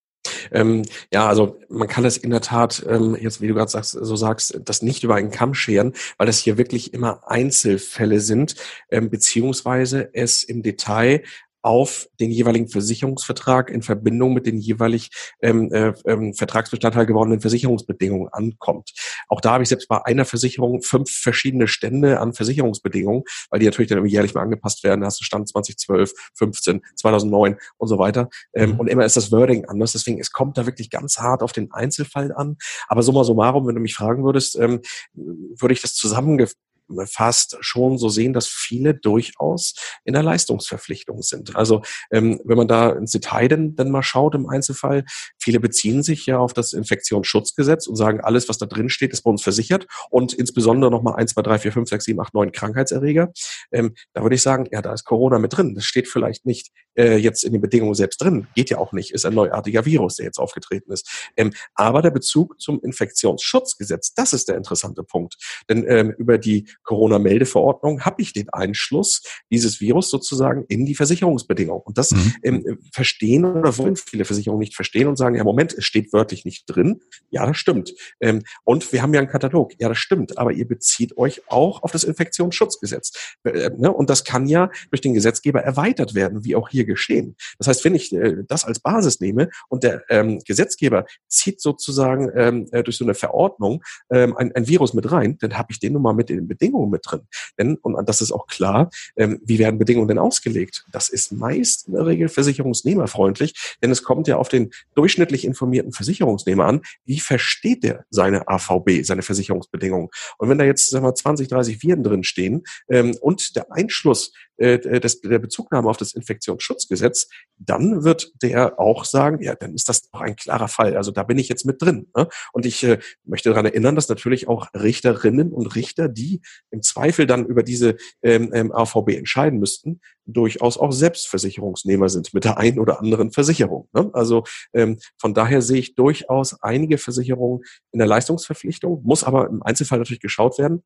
Ähm, 0.52 0.82
ja, 1.12 1.26
also 1.26 1.58
man 1.68 1.88
kann 1.88 2.04
es 2.04 2.16
in 2.16 2.30
der 2.30 2.40
Tat, 2.40 2.84
ähm, 2.88 3.16
jetzt 3.18 3.40
wie 3.40 3.48
du 3.48 3.54
gerade 3.54 3.70
sagst, 3.70 3.92
so 3.92 4.16
sagst, 4.16 4.60
das 4.64 4.82
nicht 4.82 5.04
über 5.04 5.14
einen 5.14 5.30
Kamm 5.30 5.54
scheren, 5.54 5.94
weil 6.18 6.26
das 6.26 6.38
hier 6.38 6.58
wirklich 6.58 6.94
immer 6.94 7.28
Einzelfälle 7.28 8.20
sind, 8.20 8.54
ähm, 8.90 9.10
beziehungsweise 9.10 10.10
es 10.12 10.42
im 10.42 10.62
Detail 10.62 11.22
auf 11.62 12.08
den 12.18 12.30
jeweiligen 12.30 12.68
Versicherungsvertrag 12.68 13.70
in 13.70 13.82
Verbindung 13.82 14.32
mit 14.32 14.46
den 14.46 14.58
jeweilig 14.58 15.10
ähm, 15.42 15.70
äh, 15.72 15.92
ähm, 16.06 16.34
Vertragsbestandteil 16.34 17.06
gewordenen 17.06 17.40
Versicherungsbedingungen 17.40 18.28
ankommt. 18.32 18.92
Auch 19.30 19.40
da 19.40 19.52
habe 19.52 19.62
ich 19.62 19.68
selbst 19.68 19.88
bei 19.88 20.04
einer 20.04 20.24
Versicherung 20.24 20.82
fünf 20.82 21.10
verschiedene 21.10 21.68
Stände 21.68 22.20
an 22.20 22.34
Versicherungsbedingungen, 22.34 23.22
weil 23.48 23.60
die 23.60 23.66
natürlich 23.66 23.88
dann 23.88 24.04
jährlich 24.04 24.34
mal 24.34 24.42
angepasst 24.42 24.82
werden. 24.84 25.00
Da 25.00 25.06
hast 25.06 25.20
du 25.20 25.24
Stand 25.24 25.48
2012, 25.48 26.12
15, 26.34 26.82
2009 26.96 27.56
und 27.78 27.88
so 27.88 27.98
weiter. 27.98 28.28
Ähm, 28.54 28.72
mhm. 28.72 28.80
Und 28.80 28.88
immer 28.88 29.04
ist 29.04 29.16
das 29.16 29.30
Wording 29.30 29.64
anders. 29.66 29.92
Deswegen, 29.92 30.20
es 30.20 30.32
kommt 30.32 30.58
da 30.58 30.66
wirklich 30.66 30.90
ganz 30.90 31.18
hart 31.18 31.42
auf 31.42 31.52
den 31.52 31.72
Einzelfall 31.72 32.32
an. 32.32 32.56
Aber 32.88 33.02
summa 33.02 33.24
summarum, 33.24 33.66
wenn 33.66 33.76
du 33.76 33.80
mich 33.80 33.94
fragen 33.94 34.24
würdest, 34.24 34.56
ähm, 34.56 34.80
würde 35.14 35.72
ich 35.72 35.80
das 35.80 35.94
zusammengefasst 35.94 36.58
fast 37.06 37.56
schon 37.60 37.98
so 37.98 38.08
sehen, 38.08 38.32
dass 38.32 38.46
viele 38.46 38.94
durchaus 38.94 39.74
in 40.04 40.14
der 40.14 40.22
Leistungsverpflichtung 40.22 41.22
sind. 41.22 41.56
Also 41.56 41.82
ähm, 42.10 42.40
wenn 42.44 42.56
man 42.56 42.68
da 42.68 42.90
ins 42.90 43.12
Detail 43.12 43.48
denn, 43.48 43.76
denn 43.76 43.90
mal 43.90 44.02
schaut 44.02 44.34
im 44.34 44.48
Einzelfall, 44.48 45.04
viele 45.38 45.60
beziehen 45.60 46.02
sich 46.02 46.26
ja 46.26 46.38
auf 46.38 46.52
das 46.52 46.72
Infektionsschutzgesetz 46.72 47.86
und 47.86 47.96
sagen, 47.96 48.20
alles, 48.20 48.48
was 48.48 48.58
da 48.58 48.66
drin 48.66 48.88
steht, 48.88 49.12
ist 49.12 49.22
bei 49.22 49.30
uns 49.30 49.42
versichert 49.42 49.86
und 50.10 50.32
insbesondere 50.32 50.90
nochmal 50.90 51.16
1, 51.16 51.32
2, 51.32 51.42
3, 51.42 51.58
4, 51.58 51.72
5, 51.72 51.88
6, 51.88 52.04
7, 52.04 52.20
8, 52.20 52.34
9 52.34 52.52
Krankheitserreger. 52.52 53.32
Ähm, 53.72 53.94
da 54.12 54.22
würde 54.22 54.34
ich 54.34 54.42
sagen, 54.42 54.66
ja, 54.70 54.82
da 54.82 54.92
ist 54.92 55.04
Corona 55.04 55.38
mit 55.38 55.56
drin. 55.56 55.74
Das 55.74 55.84
steht 55.84 56.08
vielleicht 56.08 56.46
nicht 56.46 56.70
äh, 56.94 57.16
jetzt 57.16 57.44
in 57.44 57.52
den 57.52 57.60
Bedingungen 57.60 57.94
selbst 57.94 58.20
drin. 58.22 58.46
Geht 58.54 58.70
ja 58.70 58.78
auch 58.78 58.92
nicht, 58.92 59.12
ist 59.12 59.24
ein 59.24 59.34
neuartiger 59.34 59.84
Virus, 59.84 60.16
der 60.16 60.26
jetzt 60.26 60.38
aufgetreten 60.38 60.92
ist. 60.92 61.30
Ähm, 61.36 61.52
aber 61.74 62.02
der 62.02 62.10
Bezug 62.10 62.60
zum 62.60 62.80
Infektionsschutzgesetz, 62.82 64.14
das 64.14 64.32
ist 64.32 64.48
der 64.48 64.56
interessante 64.56 65.02
Punkt. 65.02 65.36
Denn 65.68 65.84
ähm, 65.88 66.14
über 66.18 66.38
die 66.38 66.68
Corona-Meldeverordnung 66.84 68.02
habe 68.02 68.22
ich 68.22 68.32
den 68.32 68.48
Einschluss 68.50 69.22
dieses 69.50 69.80
Virus 69.80 70.10
sozusagen 70.10 70.64
in 70.68 70.86
die 70.86 70.94
Versicherungsbedingungen. 70.94 71.82
Und 71.84 71.98
das 71.98 72.12
mhm. 72.12 72.34
ähm, 72.42 72.78
verstehen 72.92 73.44
oder 73.44 73.76
wollen 73.78 73.96
viele 73.96 74.24
Versicherungen 74.24 74.60
nicht 74.60 74.74
verstehen 74.74 75.08
und 75.08 75.16
sagen, 75.16 75.36
ja, 75.36 75.44
Moment, 75.44 75.72
es 75.72 75.84
steht 75.84 76.12
wörtlich 76.12 76.44
nicht 76.44 76.64
drin. 76.66 77.00
Ja, 77.30 77.46
das 77.46 77.56
stimmt. 77.56 77.94
Ähm, 78.20 78.42
und 78.64 78.92
wir 78.92 79.02
haben 79.02 79.14
ja 79.14 79.20
einen 79.20 79.28
Katalog. 79.28 79.72
Ja, 79.78 79.88
das 79.88 79.98
stimmt. 79.98 80.38
Aber 80.38 80.52
ihr 80.52 80.66
bezieht 80.66 81.16
euch 81.16 81.42
auch 81.48 81.82
auf 81.82 81.92
das 81.92 82.04
Infektionsschutzgesetz. 82.04 83.12
Äh, 83.44 83.70
ne? 83.76 83.92
Und 83.92 84.10
das 84.10 84.24
kann 84.24 84.46
ja 84.46 84.70
durch 84.90 85.00
den 85.00 85.14
Gesetzgeber 85.14 85.62
erweitert 85.62 86.14
werden, 86.14 86.44
wie 86.44 86.56
auch 86.56 86.68
hier 86.68 86.84
geschehen. 86.84 87.36
Das 87.58 87.68
heißt, 87.68 87.84
wenn 87.84 87.94
ich 87.94 88.12
äh, 88.12 88.38
das 88.48 88.64
als 88.64 88.80
Basis 88.80 89.20
nehme 89.20 89.50
und 89.68 89.84
der 89.84 90.02
ähm, 90.08 90.40
Gesetzgeber 90.44 91.06
zieht 91.28 91.60
sozusagen 91.60 92.30
ähm, 92.34 92.66
äh, 92.72 92.82
durch 92.82 92.96
so 92.96 93.04
eine 93.04 93.14
Verordnung 93.14 93.82
ähm, 94.10 94.36
ein, 94.36 94.52
ein 94.54 94.66
Virus 94.66 94.94
mit 94.94 95.10
rein, 95.10 95.38
dann 95.38 95.56
habe 95.56 95.68
ich 95.70 95.78
den 95.78 95.92
nun 95.92 96.02
mal 96.02 96.14
mit 96.14 96.28
den 96.28 96.48
Bedingungen 96.48 96.69
Bedingungen 96.70 96.90
mit 96.90 97.02
drin. 97.04 97.22
Denn, 97.58 97.76
und 97.76 98.08
das 98.08 98.20
ist 98.20 98.32
auch 98.32 98.46
klar, 98.46 98.90
ähm, 99.16 99.40
wie 99.44 99.58
werden 99.58 99.78
Bedingungen 99.78 100.08
denn 100.08 100.18
ausgelegt? 100.18 100.84
Das 100.92 101.08
ist 101.08 101.32
meist 101.32 101.88
in 101.88 101.94
der 101.94 102.06
Regel 102.06 102.28
versicherungsnehmerfreundlich, 102.28 103.76
denn 103.82 103.90
es 103.90 104.02
kommt 104.02 104.28
ja 104.28 104.36
auf 104.36 104.48
den 104.48 104.70
durchschnittlich 104.94 105.44
informierten 105.44 105.92
Versicherungsnehmer 105.92 106.64
an, 106.64 106.82
wie 107.04 107.20
versteht 107.20 107.82
der 107.82 108.04
seine 108.10 108.48
AVB, 108.48 109.02
seine 109.02 109.22
Versicherungsbedingungen. 109.22 110.08
Und 110.38 110.48
wenn 110.48 110.58
da 110.58 110.64
jetzt 110.64 110.90
sagen 110.90 111.04
wir, 111.04 111.14
20, 111.14 111.48
30 111.48 111.82
Viren 111.82 112.02
drin 112.02 112.24
stehen 112.24 112.62
ähm, 112.88 113.16
und 113.20 113.56
der 113.56 113.72
Einschluss 113.72 114.32
äh, 114.60 115.00
des, 115.00 115.20
der 115.20 115.38
Bezugnahme 115.38 115.88
auf 115.88 115.96
das 115.96 116.12
Infektionsschutzgesetz, 116.12 117.28
dann 117.56 118.04
wird 118.04 118.30
der 118.42 118.78
auch 118.78 119.04
sagen, 119.04 119.42
ja, 119.42 119.54
dann 119.54 119.74
ist 119.74 119.88
das 119.88 120.02
doch 120.02 120.20
ein 120.20 120.36
klarer 120.36 120.68
Fall. 120.68 120.96
Also 120.96 121.10
da 121.10 121.22
bin 121.22 121.38
ich 121.38 121.48
jetzt 121.48 121.64
mit 121.64 121.80
drin. 121.80 122.08
Ne? 122.16 122.28
Und 122.52 122.66
ich 122.66 122.84
äh, 122.84 122.98
möchte 123.24 123.48
daran 123.48 123.66
erinnern, 123.66 123.94
dass 123.94 124.08
natürlich 124.08 124.48
auch 124.48 124.68
Richterinnen 124.74 125.52
und 125.52 125.74
Richter, 125.74 126.08
die 126.08 126.42
im 126.70 126.82
Zweifel 126.82 127.26
dann 127.26 127.46
über 127.46 127.62
diese 127.62 127.96
ähm, 128.22 128.50
ähm 128.54 128.70
AVB 128.70 129.16
entscheiden 129.16 129.58
müssten, 129.58 130.00
durchaus 130.26 130.78
auch 130.78 130.92
Selbstversicherungsnehmer 130.92 132.08
sind 132.08 132.34
mit 132.34 132.44
der 132.44 132.58
einen 132.58 132.78
oder 132.78 133.00
anderen 133.00 133.32
Versicherung. 133.32 133.88
Ne? 133.92 134.10
Also 134.12 134.44
ähm, 134.74 134.98
von 135.18 135.34
daher 135.34 135.62
sehe 135.62 135.78
ich 135.78 135.94
durchaus 135.94 136.62
einige 136.62 136.98
Versicherungen 136.98 137.64
in 137.92 137.98
der 137.98 138.08
Leistungsverpflichtung, 138.08 139.02
muss 139.04 139.24
aber 139.24 139.48
im 139.48 139.62
Einzelfall 139.62 139.98
natürlich 139.98 140.20
geschaut 140.20 140.58
werden, 140.58 140.82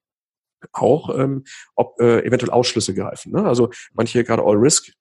auch, 0.72 1.16
ähm, 1.18 1.44
ob 1.74 2.00
äh, 2.00 2.24
eventuell 2.24 2.50
Ausschlüsse 2.50 2.94
greifen. 2.94 3.32
Ne? 3.32 3.44
Also 3.44 3.70
manche 3.92 4.24
gerade 4.24 4.42
All 4.42 4.56
Risk 4.56 4.92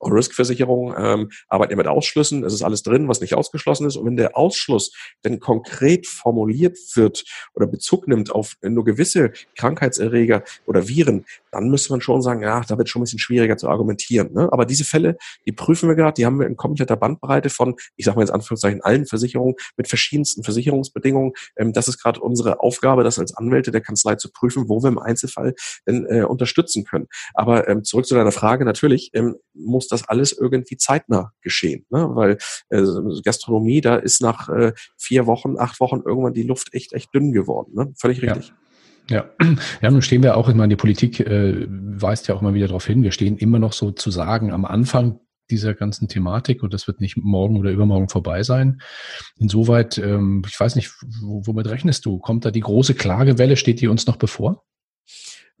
Risk-Versicherung 0.00 0.94
ähm, 0.96 1.30
arbeiten 1.48 1.76
mit 1.76 1.86
Ausschlüssen. 1.86 2.44
Es 2.44 2.52
ist 2.52 2.62
alles 2.62 2.82
drin, 2.82 3.08
was 3.08 3.20
nicht 3.20 3.34
ausgeschlossen 3.34 3.86
ist. 3.86 3.96
Und 3.96 4.06
wenn 4.06 4.16
der 4.16 4.36
Ausschluss 4.36 4.92
denn 5.24 5.40
konkret 5.40 6.06
formuliert 6.06 6.78
wird 6.94 7.24
oder 7.54 7.66
Bezug 7.66 8.08
nimmt 8.08 8.30
auf 8.30 8.56
nur 8.62 8.84
gewisse 8.84 9.32
Krankheitserreger 9.56 10.44
oder 10.66 10.88
Viren, 10.88 11.24
dann 11.50 11.70
müsste 11.70 11.92
man 11.92 12.00
schon 12.00 12.22
sagen, 12.22 12.42
ja, 12.42 12.62
da 12.66 12.78
wird 12.78 12.88
schon 12.88 13.00
ein 13.00 13.04
bisschen 13.04 13.18
schwieriger 13.18 13.56
zu 13.56 13.68
argumentieren. 13.68 14.32
Ne? 14.32 14.48
Aber 14.52 14.64
diese 14.64 14.84
Fälle, 14.84 15.16
die 15.46 15.52
prüfen 15.52 15.88
wir 15.88 15.96
gerade, 15.96 16.14
die 16.14 16.26
haben 16.26 16.38
wir 16.38 16.46
in 16.46 16.56
kompletter 16.56 16.96
Bandbreite 16.96 17.50
von, 17.50 17.76
ich 17.96 18.04
sage 18.04 18.16
mal 18.16 18.22
jetzt 18.22 18.30
Anführungszeichen, 18.30 18.82
allen 18.82 19.06
Versicherungen 19.06 19.54
mit 19.76 19.88
verschiedensten 19.88 20.42
Versicherungsbedingungen. 20.44 21.32
Ähm, 21.56 21.72
das 21.72 21.88
ist 21.88 22.02
gerade 22.02 22.20
unsere 22.20 22.60
Aufgabe, 22.60 23.04
das 23.04 23.18
als 23.18 23.34
Anwälte 23.34 23.70
der 23.70 23.80
Kanzlei 23.80 24.16
zu 24.16 24.30
prüfen, 24.30 24.68
wo 24.68 24.82
wir 24.82 24.88
im 24.88 24.98
Einzelfall 24.98 25.54
denn 25.86 26.06
äh, 26.06 26.22
unterstützen 26.22 26.84
können. 26.84 27.08
Aber 27.34 27.68
ähm, 27.68 27.84
zurück 27.84 28.06
zu 28.06 28.14
deiner 28.14 28.32
Frage, 28.32 28.64
natürlich 28.64 29.10
ähm, 29.14 29.36
muss 29.54 29.87
das 29.92 30.08
alles 30.08 30.32
irgendwie 30.32 30.76
zeitnah 30.76 31.32
geschehen. 31.40 31.86
Ne? 31.90 32.08
Weil 32.14 32.38
äh, 32.70 32.82
Gastronomie, 33.24 33.80
da 33.80 33.96
ist 33.96 34.20
nach 34.20 34.48
äh, 34.48 34.72
vier 34.96 35.26
Wochen, 35.26 35.58
acht 35.58 35.80
Wochen 35.80 36.02
irgendwann 36.04 36.34
die 36.34 36.42
Luft 36.42 36.74
echt, 36.74 36.92
echt 36.92 37.14
dünn 37.14 37.32
geworden. 37.32 37.72
Ne? 37.74 37.92
Völlig 37.96 38.22
richtig. 38.22 38.48
Ja. 38.48 38.54
Ja, 39.10 39.30
ja, 39.80 39.90
nun 39.90 40.02
stehen 40.02 40.22
wir 40.22 40.36
auch, 40.36 40.50
ich 40.50 40.54
meine, 40.54 40.68
die 40.68 40.76
Politik 40.76 41.20
äh, 41.20 41.66
weist 41.66 42.28
ja 42.28 42.34
auch 42.34 42.42
immer 42.42 42.52
wieder 42.52 42.66
darauf 42.66 42.86
hin, 42.86 43.02
wir 43.02 43.12
stehen 43.12 43.38
immer 43.38 43.58
noch 43.58 43.72
sozusagen 43.72 44.52
am 44.52 44.66
Anfang 44.66 45.18
dieser 45.50 45.74
ganzen 45.74 46.08
Thematik 46.08 46.62
und 46.62 46.74
das 46.74 46.86
wird 46.86 47.00
nicht 47.00 47.16
morgen 47.16 47.56
oder 47.56 47.70
übermorgen 47.70 48.08
vorbei 48.08 48.42
sein. 48.42 48.82
Insoweit, 49.38 49.98
ähm, 49.98 50.42
ich 50.46 50.58
weiß 50.58 50.76
nicht, 50.76 50.92
womit 51.22 51.68
rechnest 51.68 52.04
du? 52.04 52.18
Kommt 52.18 52.44
da 52.44 52.50
die 52.50 52.60
große 52.60 52.94
Klagewelle, 52.94 53.56
steht 53.56 53.80
die 53.80 53.88
uns 53.88 54.06
noch 54.06 54.16
bevor? 54.16 54.64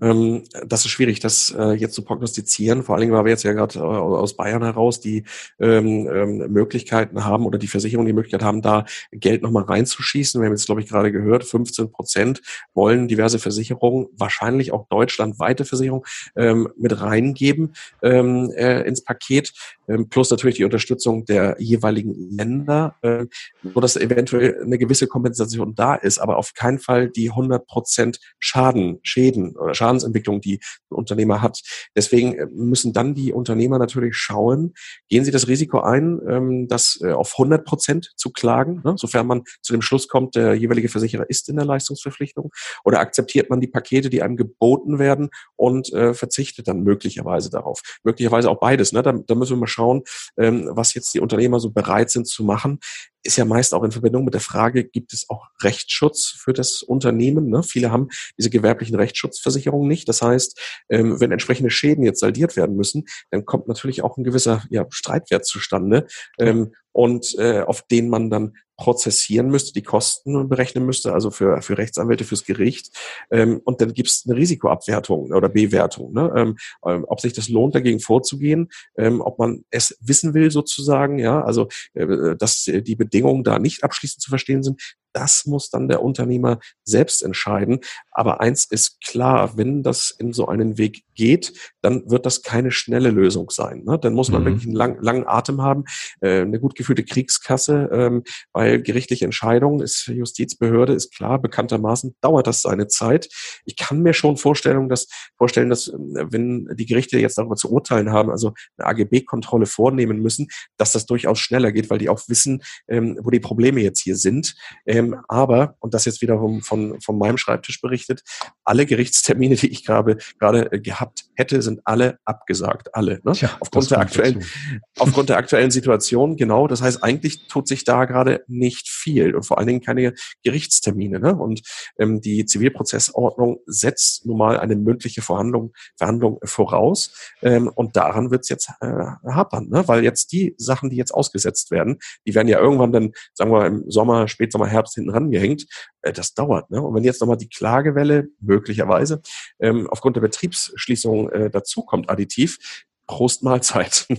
Ähm, 0.00 0.44
das 0.66 0.84
ist 0.84 0.90
schwierig, 0.90 1.20
das 1.20 1.54
äh, 1.58 1.72
jetzt 1.72 1.94
zu 1.94 2.02
prognostizieren, 2.02 2.82
vor 2.82 2.94
allen 2.94 3.02
Dingen, 3.02 3.12
weil 3.12 3.24
wir 3.24 3.32
jetzt 3.32 3.42
ja 3.42 3.52
gerade 3.52 3.78
äh, 3.78 3.82
aus 3.82 4.36
Bayern 4.36 4.62
heraus 4.62 5.00
die 5.00 5.24
ähm, 5.58 6.08
ähm, 6.08 6.52
Möglichkeiten 6.52 7.24
haben 7.24 7.46
oder 7.46 7.58
die 7.58 7.66
Versicherungen 7.66 8.06
die 8.06 8.12
Möglichkeit 8.12 8.42
haben, 8.42 8.62
da 8.62 8.84
Geld 9.10 9.42
nochmal 9.42 9.64
reinzuschießen. 9.64 10.40
Wir 10.40 10.46
haben 10.46 10.52
jetzt, 10.52 10.66
glaube 10.66 10.80
ich, 10.80 10.88
gerade 10.88 11.10
gehört, 11.10 11.44
15 11.44 11.90
Prozent 11.90 12.42
wollen 12.74 13.08
diverse 13.08 13.38
Versicherungen, 13.38 14.06
wahrscheinlich 14.16 14.72
auch 14.72 14.86
deutschlandweite 14.88 15.64
Versicherungen, 15.64 16.04
ähm, 16.36 16.68
mit 16.76 17.00
reingeben 17.00 17.74
ähm, 18.02 18.52
äh, 18.56 18.82
ins 18.82 19.02
Paket, 19.02 19.52
ähm, 19.88 20.08
plus 20.08 20.30
natürlich 20.30 20.56
die 20.56 20.64
Unterstützung 20.64 21.24
der 21.24 21.56
jeweiligen 21.58 22.14
Länder, 22.30 22.96
äh, 23.02 23.26
so 23.62 23.80
dass 23.80 23.96
eventuell 23.96 24.62
eine 24.62 24.78
gewisse 24.78 25.08
Kompensation 25.08 25.74
da 25.74 25.94
ist, 25.94 26.18
aber 26.18 26.36
auf 26.36 26.54
keinen 26.54 26.78
Fall 26.78 27.08
die 27.08 27.30
100 27.30 27.66
Prozent 27.66 28.20
Schaden, 28.38 29.00
Schäden 29.02 29.56
oder 29.56 29.74
Schadensentwicklung, 29.88 30.40
die 30.40 30.60
ein 30.90 30.96
Unternehmer 30.96 31.42
hat. 31.42 31.60
Deswegen 31.96 32.34
äh, 32.34 32.46
müssen 32.52 32.92
dann 32.92 33.14
die 33.14 33.32
Unternehmer 33.32 33.78
natürlich 33.78 34.16
schauen, 34.16 34.74
gehen 35.08 35.24
sie 35.24 35.30
das 35.30 35.48
Risiko 35.48 35.80
ein, 35.80 36.20
ähm, 36.28 36.68
das 36.68 37.00
äh, 37.02 37.12
auf 37.12 37.32
100 37.32 37.64
Prozent 37.64 38.12
zu 38.16 38.30
klagen, 38.30 38.82
ne, 38.84 38.94
sofern 38.96 39.26
man 39.26 39.42
zu 39.62 39.72
dem 39.72 39.82
Schluss 39.82 40.08
kommt, 40.08 40.34
der 40.34 40.54
jeweilige 40.54 40.88
Versicherer 40.88 41.28
ist 41.28 41.48
in 41.48 41.56
der 41.56 41.64
Leistungsverpflichtung, 41.64 42.50
oder 42.84 43.00
akzeptiert 43.00 43.50
man 43.50 43.60
die 43.60 43.66
Pakete, 43.66 44.10
die 44.10 44.22
einem 44.22 44.36
geboten 44.36 44.98
werden 44.98 45.30
und 45.56 45.92
äh, 45.92 46.14
verzichtet 46.14 46.68
dann 46.68 46.82
möglicherweise 46.82 47.50
darauf. 47.50 47.80
Möglicherweise 48.02 48.50
auch 48.50 48.60
beides. 48.60 48.92
Ne? 48.92 49.02
Da, 49.02 49.12
da 49.12 49.34
müssen 49.34 49.56
wir 49.56 49.60
mal 49.60 49.66
schauen, 49.66 50.02
ähm, 50.36 50.68
was 50.72 50.94
jetzt 50.94 51.14
die 51.14 51.20
Unternehmer 51.20 51.60
so 51.60 51.70
bereit 51.70 52.10
sind 52.10 52.26
zu 52.26 52.44
machen 52.44 52.80
ist 53.28 53.36
ja 53.36 53.44
meist 53.44 53.74
auch 53.74 53.84
in 53.84 53.92
Verbindung 53.92 54.24
mit 54.24 54.32
der 54.32 54.40
Frage, 54.40 54.84
gibt 54.84 55.12
es 55.12 55.28
auch 55.28 55.48
Rechtsschutz 55.62 56.34
für 56.36 56.54
das 56.54 56.82
Unternehmen? 56.82 57.50
Ne? 57.50 57.62
Viele 57.62 57.92
haben 57.92 58.08
diese 58.38 58.48
gewerblichen 58.48 58.96
Rechtsschutzversicherungen 58.96 59.86
nicht. 59.86 60.08
Das 60.08 60.22
heißt, 60.22 60.58
ähm, 60.88 61.20
wenn 61.20 61.30
entsprechende 61.30 61.70
Schäden 61.70 62.04
jetzt 62.04 62.20
saldiert 62.20 62.56
werden 62.56 62.74
müssen, 62.74 63.04
dann 63.30 63.44
kommt 63.44 63.68
natürlich 63.68 64.02
auch 64.02 64.16
ein 64.16 64.24
gewisser 64.24 64.64
ja, 64.70 64.86
Streitwert 64.88 65.44
zustande. 65.44 66.06
Ähm, 66.38 66.72
und 66.92 67.38
äh, 67.38 67.60
auf 67.60 67.82
den 67.82 68.08
man 68.08 68.30
dann 68.30 68.54
prozessieren 68.78 69.48
müsste, 69.48 69.72
die 69.72 69.82
Kosten 69.82 70.48
berechnen 70.48 70.86
müsste, 70.86 71.12
also 71.12 71.30
für, 71.30 71.60
für 71.62 71.76
Rechtsanwälte, 71.76 72.24
fürs 72.24 72.44
Gericht. 72.44 72.96
Ähm, 73.30 73.60
und 73.64 73.80
dann 73.80 73.92
gibt 73.92 74.08
es 74.08 74.24
eine 74.26 74.36
Risikoabwertung 74.36 75.32
oder 75.32 75.48
Bewertung, 75.48 76.12
ne? 76.12 76.32
ähm, 76.36 76.56
ähm, 76.86 77.04
ob 77.08 77.20
sich 77.20 77.32
das 77.32 77.48
lohnt, 77.48 77.74
dagegen 77.74 77.98
vorzugehen, 77.98 78.70
ähm, 78.96 79.20
ob 79.20 79.38
man 79.38 79.64
es 79.70 79.98
wissen 80.00 80.32
will 80.32 80.50
sozusagen, 80.50 81.18
ja, 81.18 81.42
also 81.42 81.68
äh, 81.94 82.36
dass 82.36 82.62
die 82.64 82.96
Bedingungen 82.96 83.42
da 83.42 83.58
nicht 83.58 83.82
abschließend 83.82 84.22
zu 84.22 84.30
verstehen 84.30 84.62
sind, 84.62 84.80
das 85.12 85.46
muss 85.46 85.70
dann 85.70 85.88
der 85.88 86.02
Unternehmer 86.02 86.58
selbst 86.84 87.22
entscheiden. 87.22 87.80
Aber 88.10 88.40
eins 88.40 88.64
ist 88.64 89.00
klar, 89.04 89.56
wenn 89.56 89.82
das 89.82 90.14
in 90.18 90.32
so 90.32 90.48
einen 90.48 90.78
Weg 90.78 91.04
geht, 91.14 91.52
dann 91.82 92.08
wird 92.10 92.26
das 92.26 92.42
keine 92.42 92.70
schnelle 92.70 93.10
Lösung 93.10 93.50
sein. 93.50 93.82
Ne? 93.84 93.98
Dann 93.98 94.14
muss 94.14 94.30
man 94.30 94.42
mhm. 94.42 94.46
wirklich 94.46 94.66
einen 94.66 94.76
lang, 94.76 94.98
langen 95.00 95.26
Atem 95.26 95.62
haben, 95.62 95.84
äh, 96.20 96.42
eine 96.42 96.60
gut 96.60 96.74
geführte 96.74 97.04
Kriegskasse, 97.04 97.88
ähm, 97.92 98.22
weil 98.52 98.82
gerichtliche 98.82 99.24
Entscheidungen 99.24 99.80
ist 99.80 100.06
Justizbehörde, 100.06 100.92
ist 100.92 101.14
klar, 101.14 101.40
bekanntermaßen 101.40 102.14
dauert 102.20 102.46
das 102.46 102.62
seine 102.62 102.88
Zeit. 102.88 103.28
Ich 103.64 103.76
kann 103.76 104.02
mir 104.02 104.12
schon 104.12 104.36
vorstellen, 104.36 104.88
dass, 104.88 105.08
vorstellen, 105.36 105.70
dass 105.70 105.88
äh, 105.88 105.92
wenn 105.96 106.68
die 106.74 106.86
Gerichte 106.86 107.18
jetzt 107.18 107.38
darüber 107.38 107.56
zu 107.56 107.70
urteilen 107.70 108.12
haben, 108.12 108.30
also 108.30 108.52
eine 108.76 108.88
AGB-Kontrolle 108.88 109.66
vornehmen 109.66 110.20
müssen, 110.20 110.48
dass 110.76 110.92
das 110.92 111.06
durchaus 111.06 111.38
schneller 111.38 111.72
geht, 111.72 111.90
weil 111.90 111.98
die 111.98 112.08
auch 112.08 112.20
wissen, 112.28 112.62
ähm, 112.88 113.18
wo 113.22 113.30
die 113.30 113.40
Probleme 113.40 113.80
jetzt 113.80 114.00
hier 114.00 114.16
sind. 114.16 114.54
Ähm, 114.86 114.97
ähm, 114.98 115.16
aber, 115.28 115.76
und 115.78 115.94
das 115.94 116.04
jetzt 116.04 116.22
wiederum 116.22 116.62
von, 116.62 117.00
von 117.00 117.18
meinem 117.18 117.38
Schreibtisch 117.38 117.80
berichtet, 117.80 118.22
alle 118.64 118.84
Gerichtstermine, 118.86 119.54
die 119.56 119.68
ich 119.68 119.84
gerade, 119.84 120.18
gerade 120.38 120.72
äh, 120.72 120.80
gehabt 120.80 121.24
hätte, 121.34 121.62
sind 121.62 121.80
alle 121.84 122.18
abgesagt. 122.24 122.94
Alle. 122.94 123.20
Ne? 123.22 123.32
Tja, 123.32 123.56
aufgrund, 123.60 123.90
der 123.90 124.00
aktuellen, 124.00 124.44
aufgrund 124.98 125.28
der 125.28 125.36
aktuellen 125.36 125.70
Situation, 125.70 126.36
genau. 126.36 126.66
Das 126.66 126.82
heißt, 126.82 127.02
eigentlich 127.02 127.46
tut 127.46 127.68
sich 127.68 127.84
da 127.84 128.04
gerade 128.04 128.44
nicht 128.48 128.88
viel 128.88 129.34
und 129.34 129.44
vor 129.44 129.58
allen 129.58 129.68
Dingen 129.68 129.80
keine 129.80 130.14
Gerichtstermine. 130.42 131.20
Ne? 131.20 131.36
Und 131.36 131.62
ähm, 131.98 132.20
die 132.20 132.44
Zivilprozessordnung 132.44 133.58
setzt 133.66 134.26
nun 134.26 134.38
mal 134.38 134.58
eine 134.58 134.76
mündliche 134.76 135.22
Verhandlung, 135.22 135.72
Verhandlung 135.96 136.38
voraus. 136.44 137.12
Ähm, 137.42 137.70
und 137.74 137.96
daran 137.96 138.30
wird 138.30 138.42
es 138.42 138.48
jetzt 138.48 138.70
äh, 138.80 138.86
hapern, 139.30 139.68
ne? 139.68 139.86
weil 139.86 140.02
jetzt 140.02 140.32
die 140.32 140.54
Sachen, 140.58 140.90
die 140.90 140.96
jetzt 140.96 141.12
ausgesetzt 141.12 141.70
werden, 141.70 141.98
die 142.26 142.34
werden 142.34 142.48
ja 142.48 142.58
irgendwann 142.58 142.92
dann, 142.92 143.12
sagen 143.34 143.52
wir 143.52 143.66
im 143.66 143.84
Sommer, 143.88 144.26
Spätsommer, 144.26 144.66
Herbst 144.66 144.87
hinten 144.94 145.10
rangehängt. 145.10 145.66
Äh, 146.02 146.12
das 146.12 146.34
dauert. 146.34 146.70
Ne? 146.70 146.80
Und 146.82 146.94
wenn 146.94 147.04
jetzt 147.04 147.20
nochmal 147.20 147.36
die 147.36 147.48
Klagewelle 147.48 148.28
möglicherweise 148.40 149.22
ähm, 149.60 149.88
aufgrund 149.90 150.16
der 150.16 150.22
Betriebsschließung 150.22 151.30
äh, 151.30 151.50
dazukommt, 151.50 152.10
additiv, 152.10 152.84
Prost 153.06 153.42
Mahlzeit. 153.42 154.06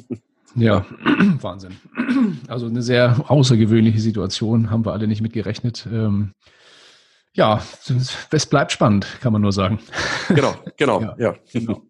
Ja, 0.55 0.83
Wahnsinn. 1.41 1.77
Also 2.47 2.65
eine 2.65 2.81
sehr 2.81 3.23
außergewöhnliche 3.27 3.99
Situation, 3.99 4.71
haben 4.71 4.83
wir 4.83 4.93
alle 4.93 5.07
nicht 5.07 5.21
mitgerechnet. 5.21 5.87
Ähm, 5.91 6.33
ja, 7.33 7.61
es 8.31 8.45
bleibt 8.47 8.71
spannend, 8.71 9.05
kann 9.21 9.31
man 9.31 9.43
nur 9.43 9.51
sagen. 9.51 9.79
Genau, 10.29 10.55
genau, 10.75 11.01
ja. 11.03 11.15
ja. 11.19 11.35
Genau. 11.53 11.83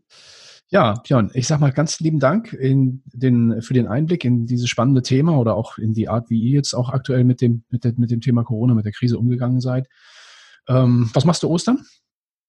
Ja, 0.72 0.94
Björn, 1.04 1.32
ich 1.34 1.48
sag 1.48 1.60
mal 1.60 1.72
ganz 1.72 2.00
lieben 2.00 2.20
Dank 2.20 2.54
in 2.54 3.02
den, 3.06 3.64
für 3.64 3.74
den 3.74 3.88
Einblick 3.88 4.24
in 4.24 4.46
dieses 4.46 4.70
spannende 4.70 5.02
Thema 5.02 5.36
oder 5.40 5.56
auch 5.56 5.80
in 5.80 5.94
die 5.94 6.10
Art, 6.10 6.30
wie 6.30 6.40
ihr 6.40 6.52
jetzt 6.52 6.76
auch 6.76 6.90
aktuell 6.90 7.24
mit 7.24 7.42
dem, 7.42 7.64
mit, 7.72 7.84
der, 7.84 7.94
mit 7.98 8.12
dem 8.12 8.22
Thema 8.22 8.44
Corona, 8.44 8.76
mit 8.76 8.86
der 8.86 8.92
Krise 8.92 9.18
umgegangen 9.18 9.62
seid. 9.62 9.88
Ähm, 10.68 11.10
was 11.14 11.26
machst 11.26 11.42
du 11.42 11.50
Ostern? 11.50 11.84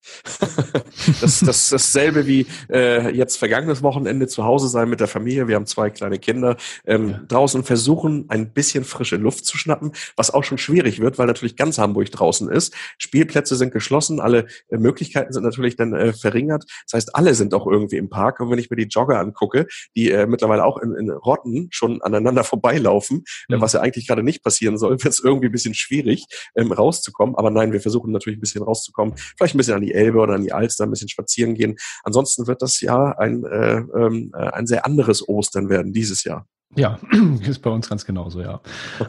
das, 1.21 1.41
das 1.41 1.69
dasselbe 1.69 2.27
wie 2.27 2.47
äh, 2.71 3.15
jetzt 3.15 3.37
vergangenes 3.37 3.83
Wochenende 3.83 4.27
zu 4.27 4.45
Hause 4.45 4.69
sein 4.69 4.89
mit 4.89 5.01
der 5.01 5.09
Familie. 5.09 5.49
Wir 5.49 5.57
haben 5.57 5.67
zwei 5.67 5.91
kleine 5.91 6.19
Kinder 6.19 6.57
ähm, 6.87 7.11
ja. 7.11 7.21
draußen 7.29 7.65
versuchen, 7.65 8.25
ein 8.29 8.53
bisschen 8.53 8.85
frische 8.85 9.17
Luft 9.17 9.45
zu 9.45 9.59
schnappen, 9.59 9.93
was 10.17 10.31
auch 10.33 10.45
schon 10.45 10.59
schwierig 10.59 11.01
wird, 11.01 11.19
weil 11.19 11.27
natürlich 11.27 11.57
ganz 11.57 11.79
Hamburg 11.79 12.11
draußen 12.11 12.51
ist. 12.51 12.75
Spielplätze 12.99 13.57
sind 13.57 13.73
geschlossen, 13.73 14.21
alle 14.21 14.47
äh, 14.69 14.79
Möglichkeiten 14.79 15.33
sind 15.33 15.43
natürlich 15.43 15.77
dann 15.77 15.93
äh, 15.93 16.13
verringert. 16.13 16.65
Das 16.87 16.95
heißt, 16.95 17.15
alle 17.15 17.35
sind 17.35 17.55
auch 17.55 17.67
irgendwie 17.67 17.97
im 17.97 18.09
Park. 18.09 18.41
Und 18.41 18.51
wenn 18.51 18.59
ich 18.59 18.71
mir 18.71 18.77
die 18.77 18.89
Jogger 18.89 19.19
angucke, 19.19 19.67
die 19.95 20.11
äh, 20.11 20.27
mittlerweile 20.27 20.65
auch 20.65 20.79
in, 20.79 20.95
in 20.95 21.11
Rotten 21.11 21.69
schon 21.71 22.01
aneinander 22.03 22.45
vorbeilaufen, 22.51 23.25
äh, 23.49 23.55
mhm. 23.55 23.59
äh, 23.59 23.61
was 23.61 23.75
ja 23.75 23.81
eigentlich 23.81 24.07
gerade 24.07 24.23
nicht 24.23 24.43
passieren 24.43 24.79
soll, 24.79 24.93
wird 25.03 25.13
es 25.13 25.21
irgendwie 25.21 25.47
ein 25.49 25.53
bisschen 25.53 25.75
schwierig, 25.75 26.27
ähm, 26.57 26.73
rauszukommen. 26.73 27.37
Aber 27.37 27.51
nein, 27.51 27.73
wir 27.73 27.81
versuchen 27.81 28.13
natürlich 28.13 28.39
ein 28.39 28.43
bisschen 28.43 28.63
rauszukommen, 28.63 29.15
vielleicht 29.37 29.55
ein 29.55 29.59
bisschen 29.59 29.75
an 29.75 29.83
die 29.83 29.90
die 29.91 29.95
Elbe 29.95 30.19
oder 30.19 30.35
an 30.35 30.43
die 30.43 30.53
Alster 30.53 30.85
ein 30.85 30.91
bisschen 30.91 31.09
spazieren 31.09 31.55
gehen. 31.55 31.77
Ansonsten 32.05 32.47
wird 32.47 32.63
das 32.63 32.81
Jahr 32.81 33.19
ein, 33.19 33.45
äh, 33.45 33.79
ähm, 33.79 34.33
äh, 34.35 34.51
ein 34.51 34.67
sehr 34.67 34.87
anderes 34.87 35.29
Ostern 35.29 35.69
werden 35.69 35.93
dieses 35.93 36.25
Jahr. 36.25 36.47
Ja, 36.77 37.01
ist 37.49 37.63
bei 37.63 37.71
uns 37.71 37.89
ganz 37.89 38.05
genauso, 38.05 38.41
ja. 38.41 38.61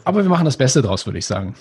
Aber 0.04 0.22
wir 0.22 0.28
machen 0.28 0.44
das 0.44 0.56
Beste 0.56 0.82
draus, 0.82 1.06
würde 1.06 1.18
ich 1.18 1.26
sagen. 1.26 1.54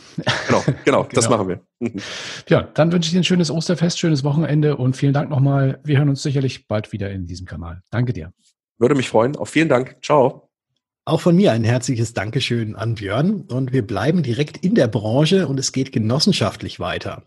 Genau, 0.48 0.64
genau, 0.66 0.76
genau. 0.84 1.08
das 1.14 1.30
machen 1.30 1.48
wir. 1.48 1.62
Ja, 2.50 2.64
dann 2.64 2.92
wünsche 2.92 3.08
ich 3.08 3.14
dir 3.14 3.20
ein 3.20 3.24
schönes 3.24 3.52
Osterfest, 3.52 4.00
schönes 4.00 4.24
Wochenende 4.24 4.78
und 4.78 4.98
vielen 4.98 5.14
Dank 5.14 5.30
nochmal. 5.30 5.80
Wir 5.84 6.00
hören 6.00 6.10
uns 6.10 6.24
sicherlich 6.24 6.68
bald 6.68 6.92
wieder 6.92 7.12
in 7.12 7.28
diesem 7.28 7.46
Kanal. 7.46 7.82
Danke 7.92 8.14
dir. 8.14 8.34
Würde 8.80 8.96
mich 8.96 9.10
freuen. 9.10 9.36
Auf 9.36 9.50
vielen 9.50 9.70
Dank. 9.70 9.98
Ciao. 10.02 10.50
Auch 11.06 11.22
von 11.22 11.36
mir 11.36 11.52
ein 11.52 11.64
herzliches 11.64 12.14
Dankeschön 12.14 12.76
an 12.76 12.96
Björn 12.96 13.42
und 13.42 13.74
wir 13.74 13.86
bleiben 13.86 14.22
direkt 14.24 14.58
in 14.58 14.76
der 14.76 14.88
Branche 14.88 15.48
und 15.48 15.60
es 15.60 15.72
geht 15.72 15.92
genossenschaftlich 15.92 16.80
weiter. 16.80 17.24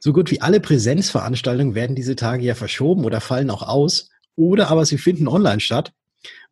So 0.00 0.14
gut 0.14 0.30
wie 0.30 0.40
alle 0.40 0.60
Präsenzveranstaltungen 0.60 1.74
werden 1.74 1.94
diese 1.94 2.16
Tage 2.16 2.42
ja 2.44 2.54
verschoben 2.54 3.04
oder 3.04 3.20
fallen 3.20 3.50
auch 3.50 3.62
aus, 3.62 4.08
oder 4.34 4.68
aber 4.68 4.86
sie 4.86 4.96
finden 4.96 5.28
online 5.28 5.60
statt. 5.60 5.92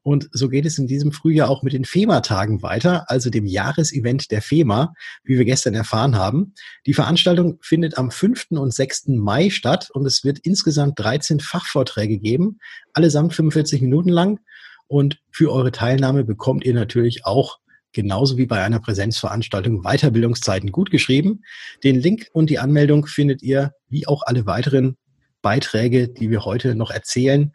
Und 0.02 0.28
so 0.32 0.48
geht 0.48 0.64
es 0.64 0.78
in 0.78 0.86
diesem 0.86 1.12
Frühjahr 1.12 1.48
auch 1.48 1.62
mit 1.62 1.72
den 1.72 1.84
FEMA-Tagen 1.84 2.62
weiter, 2.62 3.10
also 3.10 3.30
dem 3.30 3.46
Jahresevent 3.46 4.30
der 4.30 4.42
FEMA, 4.42 4.94
wie 5.24 5.38
wir 5.38 5.44
gestern 5.44 5.74
erfahren 5.74 6.16
haben. 6.16 6.54
Die 6.86 6.94
Veranstaltung 6.94 7.58
findet 7.62 7.98
am 7.98 8.10
5. 8.10 8.48
und 8.50 8.72
6. 8.72 9.08
Mai 9.08 9.50
statt 9.50 9.90
und 9.92 10.06
es 10.06 10.24
wird 10.24 10.38
insgesamt 10.40 10.98
13 10.98 11.40
Fachvorträge 11.40 12.18
geben, 12.18 12.58
allesamt 12.92 13.34
45 13.34 13.80
Minuten 13.80 14.10
lang. 14.10 14.40
Und 14.86 15.20
für 15.30 15.52
eure 15.52 15.72
Teilnahme 15.72 16.24
bekommt 16.24 16.64
ihr 16.64 16.74
natürlich 16.74 17.26
auch 17.26 17.58
genauso 17.92 18.36
wie 18.36 18.46
bei 18.46 18.62
einer 18.62 18.80
Präsenzveranstaltung 18.80 19.82
Weiterbildungszeiten 19.82 20.72
gut 20.72 20.90
geschrieben. 20.90 21.42
Den 21.84 21.96
Link 21.96 22.28
und 22.32 22.50
die 22.50 22.58
Anmeldung 22.58 23.06
findet 23.06 23.42
ihr, 23.42 23.72
wie 23.88 24.06
auch 24.06 24.22
alle 24.24 24.46
weiteren 24.46 24.96
Beiträge, 25.42 26.08
die 26.08 26.30
wir 26.30 26.44
heute 26.44 26.74
noch 26.74 26.90
erzählen, 26.90 27.52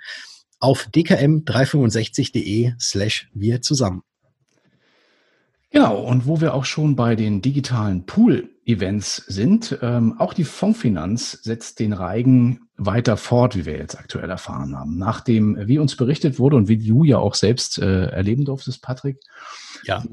auf 0.60 0.88
dkm365.de 0.94 2.74
slash 2.80 3.30
wir 3.34 3.62
zusammen. 3.62 4.02
Genau, 5.74 5.98
und 6.04 6.28
wo 6.28 6.40
wir 6.40 6.54
auch 6.54 6.66
schon 6.66 6.96
bei 6.96 7.16
den 7.16 7.42
digitalen 7.42 8.06
Pool-Events 8.06 9.16
sind, 9.28 9.80
ähm, 9.82 10.14
auch 10.20 10.36
die 10.36 10.44
Fondsfinanz 10.44 11.32
setzt 11.42 11.80
den 11.80 11.94
Reigen 11.94 12.68
weiter 12.78 13.18
fort, 13.18 13.56
wie 13.56 13.66
wir 13.66 13.78
jetzt 13.78 13.98
aktuell 13.98 14.30
erfahren 14.30 14.78
haben. 14.78 15.00
Nachdem, 15.00 15.58
wie 15.68 15.80
uns 15.80 15.98
berichtet 15.98 16.38
wurde 16.38 16.58
und 16.58 16.68
wie 16.68 16.78
du 16.78 17.04
ja 17.04 17.18
auch 17.18 17.34
selbst 17.34 17.80
äh, 17.80 18.06
erleben 18.06 18.46
durftest, 18.46 18.84
Patrick, 18.84 19.18
ja, 19.84 20.04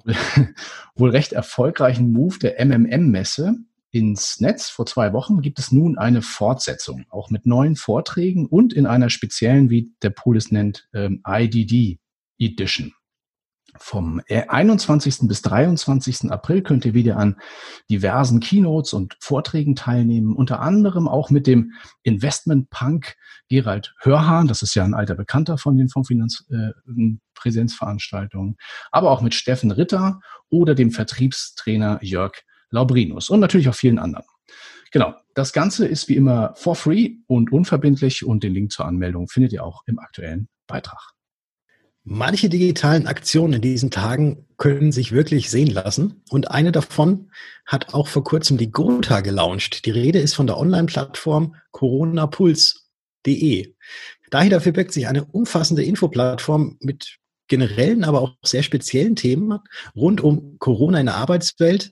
wohl 0.95 1.11
recht 1.11 1.35
erfolgreichen 1.35 2.11
Move 2.11 2.38
der 2.38 2.64
MMM-Messe 2.64 3.57
ins 3.90 4.40
Netz 4.40 4.71
vor 4.71 4.87
zwei 4.87 5.12
Wochen, 5.12 5.43
gibt 5.43 5.59
es 5.59 5.73
nun 5.73 5.99
eine 5.99 6.23
Fortsetzung, 6.23 7.05
auch 7.11 7.29
mit 7.29 7.45
neuen 7.45 7.76
Vorträgen 7.76 8.47
und 8.47 8.73
in 8.73 8.87
einer 8.87 9.11
speziellen, 9.11 9.69
wie 9.69 9.93
der 10.00 10.11
Pool 10.11 10.38
es 10.38 10.50
nennt, 10.50 10.88
ähm, 10.95 11.23
IDD 11.29 12.00
Edition. 12.38 12.95
Vom 13.82 14.20
21. 14.28 15.20
bis 15.22 15.40
23. 15.40 16.30
April 16.30 16.60
könnt 16.62 16.84
ihr 16.84 16.92
wieder 16.92 17.16
an 17.16 17.37
diversen 17.88 18.40
Keynotes 18.40 18.92
und 18.92 19.16
Vorträgen 19.20 19.75
teilnehmen, 19.75 20.37
unter 20.37 20.60
anderem 20.60 21.08
auch 21.08 21.30
mit 21.30 21.46
dem 21.46 21.72
Investment 22.02 22.68
Punk 22.68 23.16
Gerald 23.49 23.94
Hörhahn, 24.00 24.49
das 24.49 24.60
ist 24.60 24.75
ja 24.75 24.84
ein 24.84 24.92
alter 24.92 25.14
Bekannter 25.14 25.56
von 25.56 25.78
den 25.78 25.88
Fondspräsenzveranstaltungen, 25.88 28.52
äh, 28.52 28.56
aber 28.92 29.10
auch 29.10 29.22
mit 29.22 29.34
Steffen 29.34 29.70
Ritter 29.70 30.20
oder 30.50 30.75
dem 30.75 30.90
Vertriebstrainer 30.90 32.00
Jörg 32.02 32.34
Laubrinus 32.68 33.30
und 33.30 33.40
natürlich 33.40 33.70
auch 33.70 33.75
vielen 33.75 33.99
anderen. 33.99 34.26
Genau, 34.92 35.14
das 35.34 35.52
Ganze 35.52 35.87
ist 35.87 36.08
wie 36.08 36.16
immer 36.16 36.52
for 36.54 36.76
free 36.76 37.16
und 37.26 37.50
unverbindlich 37.50 38.26
und 38.26 38.42
den 38.42 38.52
Link 38.52 38.72
zur 38.72 38.84
Anmeldung 38.84 39.28
findet 39.28 39.52
ihr 39.52 39.64
auch 39.64 39.84
im 39.87 39.99
aktuellen 39.99 40.49
Beitrag. 40.66 41.14
Manche 42.04 42.49
digitalen 42.49 43.07
Aktionen 43.07 43.52
in 43.54 43.61
diesen 43.61 43.90
Tagen 43.90 44.47
können 44.57 44.90
sich 44.90 45.12
wirklich 45.12 45.50
sehen 45.50 45.71
lassen. 45.71 46.23
Und 46.30 46.50
eine 46.50 46.73
davon 46.73 47.30
hat 47.66 47.92
auch 47.95 48.09
vor 48.09 48.25
kurzem 48.25 48.57
die 48.57 48.71
Gotha 48.71 49.21
gelauncht. 49.21 49.85
Die 49.85 49.90
Rede 49.90 50.19
ist 50.19 50.33
von 50.35 50.47
der 50.47 50.57
Online-Plattform 50.57 51.57
coronapuls.de. 51.73 53.75
Dahinter 54.30 54.61
verbirgt 54.61 54.92
sich 54.92 55.09
eine 55.09 55.25
umfassende 55.25 55.83
Infoplattform 55.83 56.78
mit 56.80 57.19
generellen, 57.49 58.04
aber 58.04 58.23
auch 58.23 58.37
sehr 58.42 58.62
speziellen 58.62 59.16
Themen 59.16 59.59
rund 59.95 60.23
um 60.23 60.57
Corona 60.59 61.00
in 61.00 61.07
der 61.07 61.16
Arbeitswelt, 61.16 61.90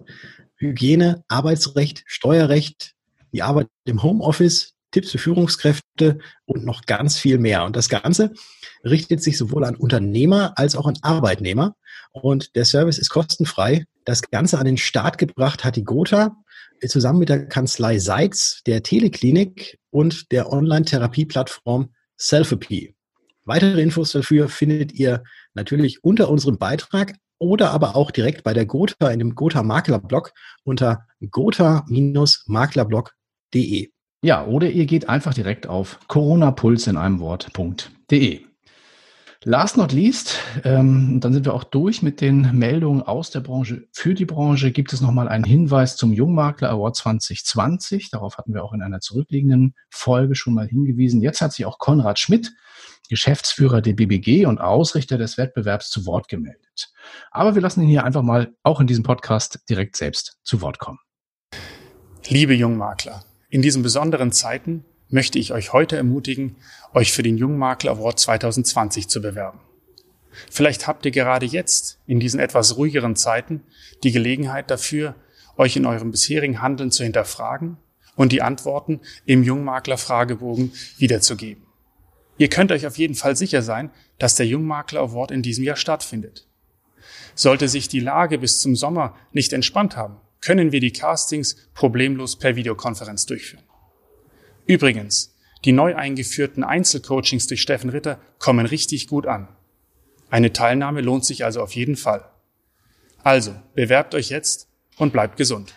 Hygiene, 0.56 1.24
Arbeitsrecht, 1.28 2.04
Steuerrecht, 2.06 2.94
die 3.32 3.42
Arbeit 3.42 3.68
im 3.84 4.02
Homeoffice, 4.02 4.74
Tipps 4.98 5.12
für 5.12 5.18
Führungskräfte 5.18 6.18
und 6.44 6.64
noch 6.64 6.86
ganz 6.86 7.18
viel 7.18 7.38
mehr. 7.38 7.64
Und 7.64 7.76
das 7.76 7.88
Ganze 7.88 8.32
richtet 8.84 9.22
sich 9.22 9.38
sowohl 9.38 9.64
an 9.64 9.76
Unternehmer 9.76 10.54
als 10.56 10.74
auch 10.74 10.86
an 10.86 10.98
Arbeitnehmer. 11.02 11.76
Und 12.10 12.56
der 12.56 12.64
Service 12.64 12.98
ist 12.98 13.10
kostenfrei. 13.10 13.84
Das 14.04 14.22
Ganze 14.22 14.58
an 14.58 14.64
den 14.64 14.76
Start 14.76 15.18
gebracht 15.18 15.64
hat 15.64 15.76
die 15.76 15.84
Gotha 15.84 16.34
zusammen 16.88 17.20
mit 17.20 17.28
der 17.28 17.46
Kanzlei 17.46 18.00
Seix, 18.00 18.62
der 18.66 18.82
Teleklinik 18.82 19.78
und 19.90 20.32
der 20.32 20.52
Online-Therapie-Plattform 20.52 21.94
Selfie. 22.16 22.96
Weitere 23.44 23.80
Infos 23.80 24.10
dafür 24.10 24.48
findet 24.48 24.94
ihr 24.94 25.22
natürlich 25.54 26.02
unter 26.02 26.28
unserem 26.28 26.58
Beitrag 26.58 27.14
oder 27.38 27.70
aber 27.70 27.94
auch 27.94 28.10
direkt 28.10 28.42
bei 28.42 28.52
der 28.52 28.66
Gotha 28.66 29.10
in 29.10 29.20
dem 29.20 29.36
Gotha 29.36 29.62
Maklerblog 29.62 30.32
unter 30.64 31.06
gotha-maklerblog.de. 31.30 33.92
Ja, 34.22 34.44
oder 34.44 34.68
ihr 34.70 34.86
geht 34.86 35.08
einfach 35.08 35.32
direkt 35.32 35.68
auf 35.68 36.00
coronapuls 36.08 36.88
in 36.88 36.96
einem 36.96 37.20
Wort.de. 37.20 38.40
Last 39.44 39.76
not 39.76 39.92
least, 39.92 40.40
ähm, 40.64 41.20
dann 41.20 41.32
sind 41.32 41.46
wir 41.46 41.54
auch 41.54 41.62
durch 41.62 42.02
mit 42.02 42.20
den 42.20 42.58
Meldungen 42.58 43.02
aus 43.02 43.30
der 43.30 43.38
Branche. 43.38 43.86
Für 43.92 44.14
die 44.14 44.24
Branche 44.24 44.72
gibt 44.72 44.92
es 44.92 45.00
nochmal 45.00 45.28
einen 45.28 45.44
Hinweis 45.44 45.94
zum 45.96 46.12
Jungmakler 46.12 46.70
Award 46.70 46.96
2020. 46.96 48.10
Darauf 48.10 48.36
hatten 48.36 48.52
wir 48.52 48.64
auch 48.64 48.72
in 48.72 48.82
einer 48.82 48.98
zurückliegenden 48.98 49.76
Folge 49.90 50.34
schon 50.34 50.54
mal 50.54 50.66
hingewiesen. 50.66 51.20
Jetzt 51.20 51.40
hat 51.40 51.52
sich 51.52 51.66
auch 51.66 51.78
Konrad 51.78 52.18
Schmidt, 52.18 52.52
Geschäftsführer 53.08 53.80
der 53.80 53.92
BBG 53.92 54.46
und 54.46 54.60
Ausrichter 54.60 55.16
des 55.16 55.38
Wettbewerbs, 55.38 55.90
zu 55.90 56.04
Wort 56.04 56.26
gemeldet. 56.26 56.92
Aber 57.30 57.54
wir 57.54 57.62
lassen 57.62 57.82
ihn 57.82 57.88
hier 57.88 58.02
einfach 58.02 58.22
mal 58.22 58.52
auch 58.64 58.80
in 58.80 58.88
diesem 58.88 59.04
Podcast 59.04 59.60
direkt 59.70 59.96
selbst 59.96 60.40
zu 60.42 60.60
Wort 60.62 60.80
kommen. 60.80 60.98
Liebe 62.28 62.54
Jungmakler, 62.54 63.22
in 63.50 63.62
diesen 63.62 63.82
besonderen 63.82 64.32
Zeiten 64.32 64.84
möchte 65.08 65.38
ich 65.38 65.52
euch 65.52 65.72
heute 65.72 65.96
ermutigen, 65.96 66.56
euch 66.92 67.12
für 67.12 67.22
den 67.22 67.38
Jungmakler 67.38 67.92
Award 67.92 68.18
2020 68.18 69.08
zu 69.08 69.22
bewerben. 69.22 69.60
Vielleicht 70.50 70.86
habt 70.86 71.04
ihr 71.06 71.10
gerade 71.10 71.46
jetzt, 71.46 71.98
in 72.06 72.20
diesen 72.20 72.40
etwas 72.40 72.76
ruhigeren 72.76 73.16
Zeiten, 73.16 73.62
die 74.02 74.12
Gelegenheit 74.12 74.70
dafür, 74.70 75.14
euch 75.56 75.76
in 75.76 75.86
eurem 75.86 76.10
bisherigen 76.10 76.60
Handeln 76.60 76.90
zu 76.90 77.02
hinterfragen 77.02 77.78
und 78.16 78.32
die 78.32 78.42
Antworten 78.42 79.00
im 79.24 79.42
Jungmakler-Fragebogen 79.42 80.72
wiederzugeben. 80.98 81.64
Ihr 82.36 82.48
könnt 82.48 82.70
euch 82.70 82.86
auf 82.86 82.98
jeden 82.98 83.14
Fall 83.14 83.34
sicher 83.34 83.62
sein, 83.62 83.90
dass 84.18 84.36
der 84.36 84.46
Jungmakler 84.46 85.00
Award 85.00 85.30
in 85.30 85.42
diesem 85.42 85.64
Jahr 85.64 85.76
stattfindet. 85.76 86.46
Sollte 87.34 87.68
sich 87.68 87.88
die 87.88 88.00
Lage 88.00 88.38
bis 88.38 88.60
zum 88.60 88.76
Sommer 88.76 89.16
nicht 89.32 89.52
entspannt 89.52 89.96
haben, 89.96 90.16
können 90.40 90.72
wir 90.72 90.80
die 90.80 90.92
Castings 90.92 91.56
problemlos 91.74 92.36
per 92.36 92.56
Videokonferenz 92.56 93.26
durchführen. 93.26 93.64
Übrigens, 94.66 95.34
die 95.64 95.72
neu 95.72 95.96
eingeführten 95.96 96.62
Einzelcoachings 96.62 97.46
durch 97.46 97.62
Steffen 97.62 97.90
Ritter 97.90 98.20
kommen 98.38 98.66
richtig 98.66 99.08
gut 99.08 99.26
an. 99.26 99.48
Eine 100.30 100.52
Teilnahme 100.52 101.00
lohnt 101.00 101.24
sich 101.24 101.44
also 101.44 101.62
auf 101.62 101.72
jeden 101.74 101.96
Fall. 101.96 102.24
Also, 103.24 103.54
bewerbt 103.74 104.14
euch 104.14 104.28
jetzt 104.28 104.68
und 104.96 105.12
bleibt 105.12 105.36
gesund. 105.36 105.74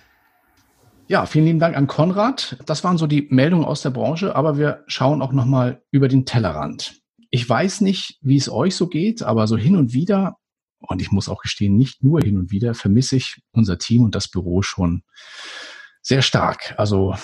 Ja, 1.07 1.25
vielen 1.25 1.45
lieben 1.45 1.59
Dank 1.59 1.75
an 1.75 1.87
Konrad. 1.87 2.57
Das 2.65 2.83
waren 2.83 2.97
so 2.97 3.07
die 3.07 3.27
Meldungen 3.29 3.65
aus 3.65 3.81
der 3.81 3.89
Branche, 3.89 4.35
aber 4.35 4.57
wir 4.57 4.83
schauen 4.87 5.21
auch 5.21 5.33
nochmal 5.33 5.81
über 5.91 6.07
den 6.07 6.25
Tellerrand. 6.25 7.01
Ich 7.29 7.47
weiß 7.47 7.81
nicht, 7.81 8.19
wie 8.21 8.37
es 8.37 8.49
euch 8.49 8.75
so 8.75 8.87
geht, 8.87 9.23
aber 9.23 9.47
so 9.47 9.57
hin 9.57 9.75
und 9.75 9.93
wieder 9.93 10.37
und 10.81 11.01
ich 11.01 11.11
muss 11.11 11.29
auch 11.29 11.41
gestehen, 11.41 11.77
nicht 11.77 12.03
nur 12.03 12.21
hin 12.21 12.37
und 12.37 12.51
wieder 12.51 12.73
vermisse 12.73 13.15
ich 13.15 13.41
unser 13.51 13.77
Team 13.77 14.03
und 14.03 14.15
das 14.15 14.27
Büro 14.27 14.61
schon 14.61 15.03
sehr 16.01 16.21
stark. 16.21 16.73
Also 16.77 17.15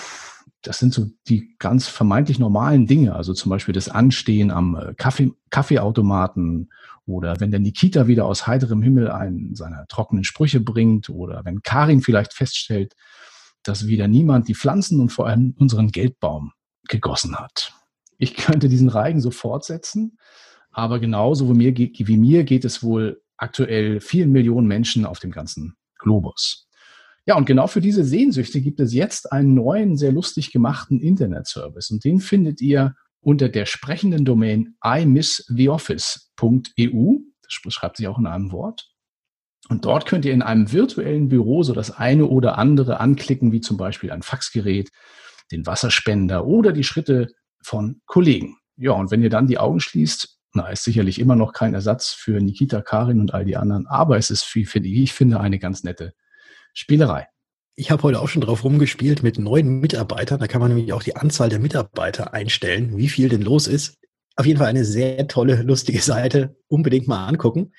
das 0.62 0.78
sind 0.78 0.92
so 0.92 1.06
die 1.28 1.54
ganz 1.58 1.88
vermeintlich 1.88 2.38
normalen 2.38 2.86
Dinge, 2.86 3.14
also 3.14 3.32
zum 3.32 3.50
Beispiel 3.50 3.74
das 3.74 3.88
Anstehen 3.88 4.50
am 4.50 4.76
äh, 4.76 4.94
Kaffee, 4.94 5.32
Kaffeeautomaten 5.50 6.70
oder 7.06 7.40
wenn 7.40 7.50
der 7.50 7.60
Nikita 7.60 8.06
wieder 8.06 8.26
aus 8.26 8.46
heiterem 8.46 8.82
Himmel 8.82 9.10
einen 9.10 9.54
seiner 9.54 9.86
trockenen 9.86 10.24
Sprüche 10.24 10.60
bringt 10.60 11.08
oder 11.10 11.44
wenn 11.44 11.62
Karin 11.62 12.00
vielleicht 12.00 12.34
feststellt, 12.34 12.94
dass 13.62 13.86
wieder 13.86 14.08
niemand 14.08 14.48
die 14.48 14.54
Pflanzen 14.54 15.00
und 15.00 15.10
vor 15.10 15.26
allem 15.26 15.54
unseren 15.58 15.88
Geldbaum 15.88 16.52
gegossen 16.88 17.36
hat. 17.36 17.72
Ich 18.18 18.34
könnte 18.34 18.68
diesen 18.68 18.88
Reigen 18.88 19.20
so 19.20 19.30
fortsetzen, 19.30 20.18
aber 20.70 20.98
genauso 20.98 21.48
wie 21.48 21.54
mir, 21.54 21.76
wie 21.76 22.16
mir 22.16 22.44
geht 22.44 22.64
es 22.64 22.82
wohl 22.82 23.22
aktuell 23.38 24.00
vielen 24.00 24.32
Millionen 24.32 24.66
Menschen 24.66 25.06
auf 25.06 25.18
dem 25.18 25.30
ganzen 25.30 25.76
Globus. 25.98 26.68
Ja, 27.26 27.36
und 27.36 27.44
genau 27.44 27.66
für 27.66 27.80
diese 27.80 28.04
Sehnsüchte 28.04 28.60
gibt 28.60 28.80
es 28.80 28.94
jetzt 28.94 29.32
einen 29.32 29.54
neuen, 29.54 29.96
sehr 29.96 30.12
lustig 30.12 30.50
gemachten 30.50 30.98
Internetservice. 30.98 31.90
Und 31.90 32.04
den 32.04 32.20
findet 32.20 32.60
ihr 32.60 32.94
unter 33.20 33.48
der 33.48 33.66
sprechenden 33.66 34.24
Domain 34.24 34.76
imisstheoffice.eu. 34.82 37.18
Das 37.42 37.74
schreibt 37.74 37.98
sich 37.98 38.08
auch 38.08 38.18
in 38.18 38.26
einem 38.26 38.52
Wort. 38.52 38.88
Und 39.68 39.84
dort 39.84 40.06
könnt 40.06 40.24
ihr 40.24 40.32
in 40.32 40.40
einem 40.40 40.72
virtuellen 40.72 41.28
Büro 41.28 41.62
so 41.62 41.74
das 41.74 41.90
eine 41.90 42.26
oder 42.26 42.56
andere 42.56 43.00
anklicken, 43.00 43.52
wie 43.52 43.60
zum 43.60 43.76
Beispiel 43.76 44.10
ein 44.10 44.22
Faxgerät, 44.22 44.88
den 45.52 45.66
Wasserspender 45.66 46.46
oder 46.46 46.72
die 46.72 46.84
Schritte 46.84 47.28
von 47.62 48.00
Kollegen. 48.06 48.56
Ja, 48.76 48.92
und 48.92 49.10
wenn 49.10 49.22
ihr 49.22 49.30
dann 49.30 49.46
die 49.46 49.58
Augen 49.58 49.80
schließt, 49.80 50.37
na, 50.58 50.68
ist 50.68 50.84
sicherlich 50.84 51.18
immer 51.18 51.36
noch 51.36 51.52
kein 51.52 51.74
Ersatz 51.74 52.10
für 52.10 52.40
Nikita 52.40 52.82
Karin 52.82 53.20
und 53.20 53.34
all 53.34 53.44
die 53.44 53.56
anderen, 53.56 53.86
aber 53.86 54.18
es 54.18 54.30
ist, 54.30 54.54
wie 54.54 54.64
finde 54.64 54.88
ich, 54.88 55.12
finde 55.12 55.40
eine 55.40 55.58
ganz 55.58 55.84
nette 55.84 56.12
Spielerei. 56.74 57.26
Ich 57.76 57.90
habe 57.90 58.02
heute 58.02 58.20
auch 58.20 58.28
schon 58.28 58.42
drauf 58.42 58.64
rumgespielt 58.64 59.22
mit 59.22 59.38
neuen 59.38 59.78
Mitarbeitern. 59.78 60.40
Da 60.40 60.48
kann 60.48 60.60
man 60.60 60.74
nämlich 60.74 60.92
auch 60.92 61.02
die 61.02 61.14
Anzahl 61.14 61.48
der 61.48 61.60
Mitarbeiter 61.60 62.34
einstellen, 62.34 62.96
wie 62.96 63.08
viel 63.08 63.28
denn 63.28 63.42
los 63.42 63.68
ist. 63.68 63.98
Auf 64.34 64.46
jeden 64.46 64.58
Fall 64.58 64.66
eine 64.66 64.84
sehr 64.84 65.28
tolle, 65.28 65.62
lustige 65.62 66.00
Seite. 66.02 66.56
Unbedingt 66.66 67.06
mal 67.06 67.26
angucken. 67.26 67.72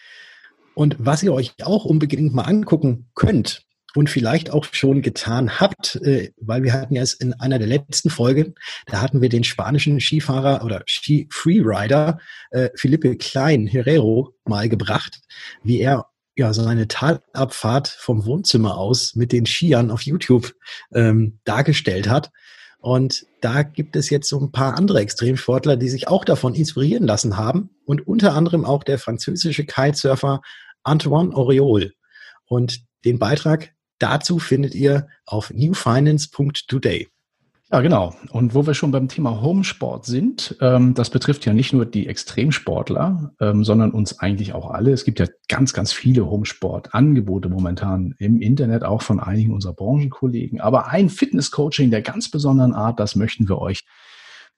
Und 0.73 0.95
was 0.99 1.21
ihr 1.21 1.33
euch 1.33 1.53
auch 1.63 1.83
unbedingt 1.83 2.33
mal 2.33 2.43
angucken 2.43 3.09
könnt, 3.13 3.65
und 3.95 4.09
vielleicht 4.09 4.51
auch 4.51 4.65
schon 4.71 5.01
getan 5.01 5.59
habt, 5.59 5.95
äh, 5.97 6.31
weil 6.37 6.63
wir 6.63 6.73
hatten 6.73 6.95
ja 6.95 7.01
es 7.01 7.13
in 7.13 7.33
einer 7.33 7.59
der 7.59 7.67
letzten 7.67 8.09
Folgen, 8.09 8.55
da 8.87 9.01
hatten 9.01 9.21
wir 9.21 9.29
den 9.29 9.43
spanischen 9.43 9.99
Skifahrer 9.99 10.63
oder 10.63 10.83
Ski-Freerider 10.85 12.19
äh, 12.51 12.69
Felipe 12.75 13.17
Klein 13.17 13.67
Herrero 13.67 14.35
mal 14.45 14.69
gebracht, 14.69 15.21
wie 15.63 15.79
er 15.79 16.07
ja 16.35 16.53
seine 16.53 16.87
Talabfahrt 16.87 17.87
vom 17.87 18.25
Wohnzimmer 18.25 18.77
aus 18.77 19.15
mit 19.15 19.31
den 19.31 19.45
Skiern 19.45 19.91
auf 19.91 20.03
YouTube 20.03 20.53
ähm, 20.93 21.39
dargestellt 21.43 22.09
hat. 22.09 22.31
Und 22.81 23.25
da 23.41 23.63
gibt 23.63 23.97
es 23.97 24.09
jetzt 24.09 24.29
so 24.29 24.39
ein 24.39 24.53
paar 24.53 24.77
andere 24.77 25.01
Extremsportler, 25.01 25.75
die 25.75 25.89
sich 25.89 26.07
auch 26.07 26.23
davon 26.23 26.55
inspirieren 26.55 27.05
lassen 27.05 27.35
haben. 27.35 27.71
Und 27.85 28.07
unter 28.07 28.33
anderem 28.35 28.63
auch 28.63 28.85
der 28.85 28.99
französische 28.99 29.65
Kitesurfer 29.65 30.41
Antoine 30.83 31.35
Oriol. 31.35 31.91
Und 32.45 32.79
den 33.03 33.19
Beitrag 33.19 33.73
Dazu 33.99 34.39
findet 34.39 34.75
ihr 34.75 35.07
auf 35.25 35.51
newfinance.today. 35.53 37.07
Ja, 37.71 37.81
genau. 37.81 38.15
Und 38.31 38.55
wo 38.55 38.65
wir 38.65 38.73
schon 38.73 38.89
beim 38.89 39.07
Thema 39.07 39.41
Homesport 39.41 40.03
sind, 40.03 40.55
ähm, 40.59 40.95
das 40.95 41.11
betrifft 41.11 41.45
ja 41.45 41.53
nicht 41.53 41.71
nur 41.71 41.85
die 41.85 42.07
Extremsportler, 42.07 43.31
ähm, 43.39 43.63
sondern 43.63 43.91
uns 43.91 44.19
eigentlich 44.19 44.53
auch 44.53 44.71
alle. 44.71 44.91
Es 44.91 45.03
gibt 45.03 45.19
ja 45.19 45.27
ganz, 45.47 45.73
ganz 45.73 45.93
viele 45.93 46.25
Homesport-Angebote 46.27 47.47
momentan 47.47 48.15
im 48.17 48.41
Internet, 48.41 48.83
auch 48.83 49.03
von 49.03 49.19
einigen 49.19 49.53
unserer 49.53 49.73
Branchenkollegen. 49.73 50.59
Aber 50.61 50.87
ein 50.87 51.09
Fitness-Coaching 51.09 51.91
der 51.91 52.01
ganz 52.01 52.31
besonderen 52.31 52.73
Art, 52.73 52.99
das 52.99 53.15
möchten 53.15 53.47
wir 53.47 53.59
euch 53.59 53.85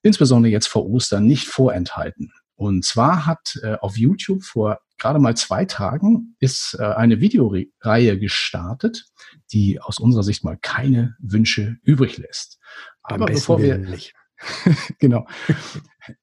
insbesondere 0.04 0.52
jetzt 0.52 0.68
vor 0.68 0.90
Ostern 0.90 1.26
nicht 1.26 1.48
vorenthalten. 1.48 2.32
Und 2.62 2.86
zwar 2.86 3.26
hat 3.26 3.60
äh, 3.64 3.78
auf 3.82 3.98
YouTube 3.98 4.44
vor 4.44 4.82
gerade 5.00 5.18
mal 5.18 5.36
zwei 5.36 5.66
Tagen 5.66 6.36
ist 6.38 6.78
äh, 6.80 6.84
eine 6.84 7.20
Videoreihe 7.20 8.20
gestartet, 8.20 9.06
die 9.52 9.82
aus 9.82 9.98
unserer 9.98 10.22
Sicht 10.22 10.44
mal 10.44 10.60
keine 10.62 11.16
Wünsche 11.18 11.78
übrig 11.82 12.20
lässt. 12.20 12.60
Aber 13.02 13.26
bevor 13.26 13.60
wir, 13.60 13.80
nicht. 13.80 14.14
genau, 15.00 15.26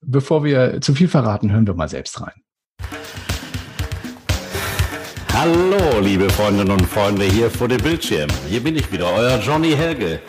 bevor 0.00 0.44
wir 0.44 0.80
zu 0.80 0.94
viel 0.94 1.08
verraten, 1.08 1.50
hören 1.50 1.66
wir 1.66 1.74
mal 1.74 1.88
selbst 1.88 2.20
rein. 2.20 2.40
Hallo, 5.32 5.98
liebe 5.98 6.30
Freundinnen 6.30 6.70
und 6.70 6.86
Freunde 6.86 7.24
hier 7.24 7.50
vor 7.50 7.66
dem 7.66 7.82
Bildschirm. 7.82 8.30
Hier 8.48 8.62
bin 8.62 8.76
ich 8.76 8.92
wieder, 8.92 9.12
euer 9.12 9.40
Johnny 9.40 9.72
Helge. 9.72 10.20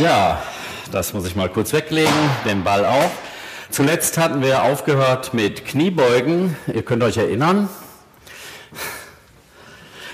Ja, 0.00 0.42
das 0.90 1.14
muss 1.14 1.28
ich 1.28 1.36
mal 1.36 1.48
kurz 1.48 1.72
weglegen, 1.72 2.12
den 2.44 2.64
Ball 2.64 2.84
auch. 2.84 3.27
Zuletzt 3.70 4.16
hatten 4.16 4.40
wir 4.40 4.62
aufgehört 4.62 5.34
mit 5.34 5.66
Kniebeugen. 5.66 6.56
Ihr 6.72 6.82
könnt 6.82 7.02
euch 7.02 7.18
erinnern. 7.18 7.68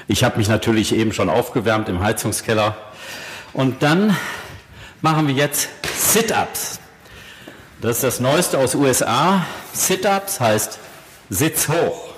Ich 0.09 0.25
habe 0.25 0.39
mich 0.39 0.49
natürlich 0.49 0.95
eben 0.95 1.13
schon 1.13 1.31
aufgewärmt 1.31 1.89
im 1.89 2.01
Heizungskeller. 2.01 2.77
Und 3.53 3.83
dann 3.83 4.17
machen 5.03 5.29
wir 5.29 5.35
jetzt 5.35 5.69
Sit-ups. 5.97 6.81
Das 7.81 7.97
ist 7.97 8.05
das 8.05 8.21
Neueste 8.21 8.59
aus 8.59 8.75
USA. 8.75 9.47
Sit-ups 9.73 10.41
heißt 10.41 10.79
Sitz 11.31 11.69
hoch. 11.69 12.14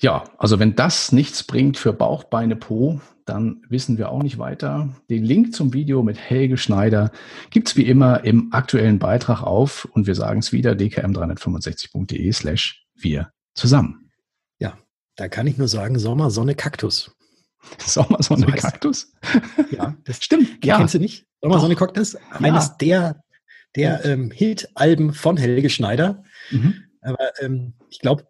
Ja, 0.00 0.24
also 0.38 0.58
wenn 0.58 0.74
das 0.74 1.12
nichts 1.12 1.44
bringt 1.44 1.78
für 1.78 1.92
Bauch, 1.92 2.24
Beine, 2.24 2.56
Po, 2.56 3.00
dann 3.24 3.62
wissen 3.68 3.96
wir 3.96 4.10
auch 4.10 4.22
nicht 4.22 4.38
weiter. 4.38 4.90
Den 5.08 5.24
Link 5.24 5.54
zum 5.54 5.72
Video 5.72 6.02
mit 6.02 6.18
Helge 6.18 6.56
Schneider 6.56 7.10
gibt 7.50 7.68
es 7.68 7.76
wie 7.76 7.86
immer 7.86 8.24
im 8.24 8.52
aktuellen 8.52 8.98
Beitrag 8.98 9.42
auf 9.42 9.86
und 9.86 10.06
wir 10.06 10.14
sagen 10.14 10.40
es 10.40 10.52
wieder, 10.52 10.72
dkm365.de 10.72 12.32
slash 12.32 12.84
wir 12.94 13.30
zusammen. 13.54 14.10
Ja, 14.58 14.78
da 15.16 15.28
kann 15.28 15.46
ich 15.46 15.56
nur 15.56 15.68
sagen, 15.68 15.98
Sommer, 15.98 16.30
Sonne, 16.30 16.54
Kaktus. 16.54 17.14
Sommer, 17.78 18.22
Sonne, 18.22 18.46
so 18.46 18.52
Kaktus? 18.52 19.12
Ja, 19.70 19.96
das 20.04 20.16
stimmt. 20.22 20.64
Ja. 20.64 20.76
Kennst 20.76 20.94
du 20.94 20.98
nicht? 20.98 21.26
Sommer, 21.40 21.60
Sonne, 21.60 21.76
Kaktus? 21.76 22.16
Eines 22.30 22.66
ja. 22.66 22.76
der, 22.80 23.22
der 23.76 24.04
ähm, 24.04 24.30
Hit-Alben 24.30 25.14
von 25.14 25.36
Helge 25.36 25.70
Schneider. 25.70 26.22
Mhm. 26.50 26.84
Aber 27.00 27.32
ähm, 27.40 27.74
ich 27.88 28.00
glaube, 28.00 28.26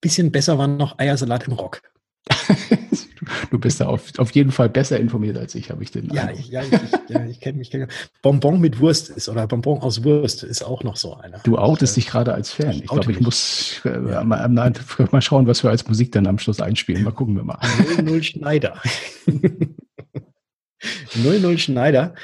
bisschen 0.00 0.32
besser 0.32 0.58
waren 0.58 0.76
noch 0.76 0.98
Eiersalat 0.98 1.46
im 1.46 1.54
Rock. 1.54 1.82
du 3.50 3.58
bist 3.58 3.80
da 3.80 3.86
auf, 3.86 4.18
auf 4.18 4.30
jeden 4.32 4.52
Fall 4.52 4.68
besser 4.68 4.98
informiert 4.98 5.36
als 5.36 5.54
ich, 5.54 5.70
habe 5.70 5.82
ich 5.82 5.90
den 5.90 6.12
Ja, 6.12 6.30
ich, 6.30 6.48
ja, 6.48 6.62
ich, 6.62 6.70
ja, 7.08 7.24
ich 7.24 7.40
kenne 7.40 7.58
mich. 7.58 7.70
Kenn, 7.70 7.86
Bonbon 8.22 8.60
mit 8.60 8.80
Wurst 8.80 9.10
ist 9.10 9.28
oder 9.28 9.46
Bonbon 9.46 9.80
aus 9.80 10.04
Wurst 10.04 10.42
ist 10.42 10.62
auch 10.62 10.82
noch 10.82 10.96
so 10.96 11.14
einer. 11.14 11.38
Du 11.40 11.58
outest 11.58 11.96
dich 11.96 12.06
gerade 12.06 12.34
als 12.34 12.52
Fan. 12.52 12.72
Ich 12.72 12.86
glaube, 12.86 13.12
ich 13.12 13.20
muss 13.20 13.80
äh, 13.84 13.90
ja. 13.90 14.24
mal, 14.24 14.48
mal, 14.48 14.72
mal, 15.10 15.22
schauen, 15.22 15.46
was 15.46 15.62
wir 15.62 15.70
als 15.70 15.86
Musik 15.86 16.12
dann 16.12 16.26
am 16.26 16.38
Schluss 16.38 16.60
einspielen. 16.60 17.04
Mal 17.04 17.12
gucken 17.12 17.36
wir 17.36 17.44
mal. 17.44 17.58
00 18.02 18.22
Schneider. 18.22 18.80
00 21.14 21.58
Schneider. 21.58 22.14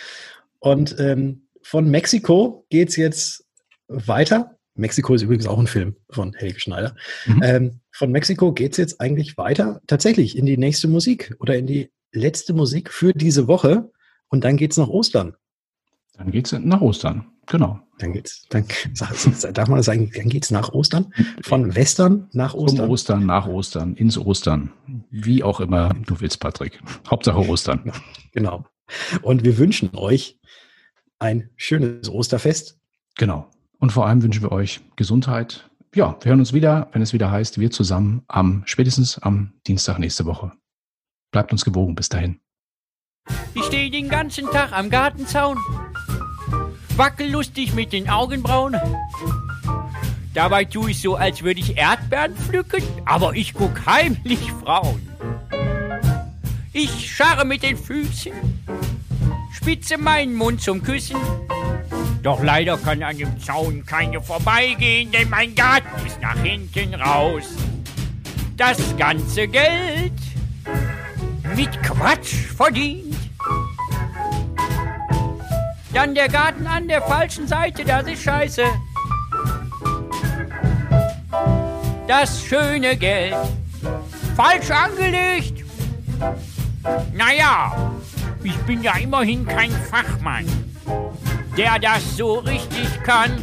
Und 0.58 0.96
ähm, 0.98 1.46
von 1.62 1.88
Mexiko 1.90 2.66
geht 2.70 2.90
es 2.90 2.96
jetzt 2.96 3.44
weiter 3.88 4.56
Mexiko 4.74 5.14
ist 5.14 5.22
übrigens 5.22 5.46
auch 5.46 5.58
ein 5.58 5.66
Film 5.66 5.96
von 6.10 6.32
Helge 6.34 6.60
Schneider. 6.60 6.94
Mhm. 7.26 7.42
Ähm, 7.42 7.80
von 7.90 8.10
Mexiko 8.10 8.52
geht 8.52 8.72
es 8.72 8.78
jetzt 8.78 9.00
eigentlich 9.00 9.36
weiter, 9.36 9.80
tatsächlich 9.86 10.36
in 10.36 10.46
die 10.46 10.56
nächste 10.56 10.88
Musik 10.88 11.34
oder 11.40 11.56
in 11.56 11.66
die 11.66 11.90
letzte 12.12 12.54
Musik 12.54 12.90
für 12.90 13.12
diese 13.12 13.48
Woche. 13.48 13.90
Und 14.28 14.44
dann 14.44 14.56
geht 14.56 14.72
es 14.72 14.78
nach 14.78 14.88
Ostern. 14.88 15.34
Dann 16.14 16.30
geht 16.30 16.46
es 16.46 16.58
nach 16.58 16.80
Ostern, 16.80 17.26
genau. 17.46 17.80
Dann 17.98 18.12
geht's, 18.12 18.46
dann 18.48 18.66
darf 19.52 19.68
man 19.68 19.76
das 19.76 19.86
sagen, 19.86 20.10
dann 20.14 20.28
geht 20.28 20.44
es 20.44 20.50
nach 20.50 20.70
Ostern. 20.72 21.12
Von 21.42 21.74
Western 21.74 22.28
nach 22.32 22.54
Ostern. 22.54 22.78
Von 22.78 22.90
Ostern 22.90 23.26
nach 23.26 23.46
Ostern, 23.46 23.94
ins 23.94 24.18
Ostern. 24.18 24.72
Wie 25.10 25.42
auch 25.42 25.60
immer 25.60 25.94
du 26.06 26.20
willst, 26.20 26.40
Patrick. 26.40 26.80
Hauptsache 27.10 27.48
Ostern. 27.48 27.92
Genau. 28.32 28.64
Und 29.22 29.44
wir 29.44 29.56
wünschen 29.56 29.90
euch 29.94 30.40
ein 31.18 31.50
schönes 31.56 32.08
Osterfest. 32.08 32.80
Genau. 33.16 33.48
Und 33.82 33.90
vor 33.90 34.06
allem 34.06 34.22
wünschen 34.22 34.42
wir 34.42 34.52
euch 34.52 34.80
Gesundheit. 34.94 35.68
Ja, 35.92 36.16
wir 36.20 36.30
hören 36.30 36.38
uns 36.38 36.52
wieder, 36.52 36.88
wenn 36.92 37.02
es 37.02 37.12
wieder 37.12 37.32
heißt, 37.32 37.58
wir 37.58 37.72
zusammen 37.72 38.22
am 38.28 38.62
spätestens 38.64 39.18
am 39.18 39.54
Dienstag 39.66 39.98
nächste 39.98 40.24
Woche. 40.24 40.52
Bleibt 41.32 41.50
uns 41.50 41.64
gewogen. 41.64 41.96
Bis 41.96 42.08
dahin. 42.08 42.38
Ich 43.54 43.64
stehe 43.64 43.90
den 43.90 44.08
ganzen 44.08 44.46
Tag 44.52 44.70
am 44.72 44.88
Gartenzaun, 44.88 45.58
wackel 46.96 47.28
lustig 47.28 47.74
mit 47.74 47.92
den 47.92 48.08
Augenbrauen. 48.08 48.76
Dabei 50.32 50.64
tue 50.64 50.92
ich 50.92 51.02
so, 51.02 51.16
als 51.16 51.42
würde 51.42 51.58
ich 51.58 51.76
Erdbeeren 51.76 52.36
pflücken, 52.36 52.84
aber 53.04 53.34
ich 53.34 53.52
guck 53.52 53.84
heimlich 53.84 54.52
Frauen. 54.62 55.02
Ich 56.72 57.12
scharre 57.12 57.44
mit 57.44 57.64
den 57.64 57.76
Füßen, 57.76 58.32
spitze 59.50 59.98
meinen 59.98 60.36
Mund 60.36 60.62
zum 60.62 60.84
Küssen 60.84 61.16
doch 62.22 62.42
leider 62.42 62.78
kann 62.78 63.02
an 63.02 63.18
dem 63.18 63.40
Zaun 63.40 63.84
keine 63.84 64.22
vorbeigehen, 64.22 65.10
denn 65.10 65.28
mein 65.28 65.54
Garten 65.54 66.06
ist 66.06 66.20
nach 66.20 66.38
hinten 66.38 66.94
raus. 66.94 67.56
Das 68.56 68.78
ganze 68.96 69.48
Geld 69.48 70.12
mit 71.56 71.82
Quatsch 71.82 72.34
verdient. 72.56 73.16
Dann 75.92 76.14
der 76.14 76.28
Garten 76.28 76.66
an 76.66 76.86
der 76.86 77.02
falschen 77.02 77.48
Seite, 77.48 77.84
das 77.84 78.06
ist 78.06 78.22
scheiße. 78.22 78.64
Das 82.06 82.44
schöne 82.44 82.96
Geld 82.96 83.34
falsch 84.36 84.70
angelegt. 84.70 85.64
Naja, 87.12 87.92
ich 88.44 88.56
bin 88.58 88.82
ja 88.82 88.96
immerhin 88.96 89.44
kein 89.44 89.72
Fachmann 89.72 90.46
der 91.56 91.78
das 91.78 92.16
so 92.16 92.34
richtig 92.34 93.02
kann. 93.02 93.42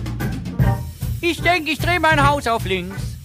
Ich 1.21 1.41
denke, 1.41 1.71
ich 1.71 1.79
drehe 1.79 1.99
mein 1.99 2.25
Haus 2.25 2.47
auf 2.47 2.65
links. 2.65 3.17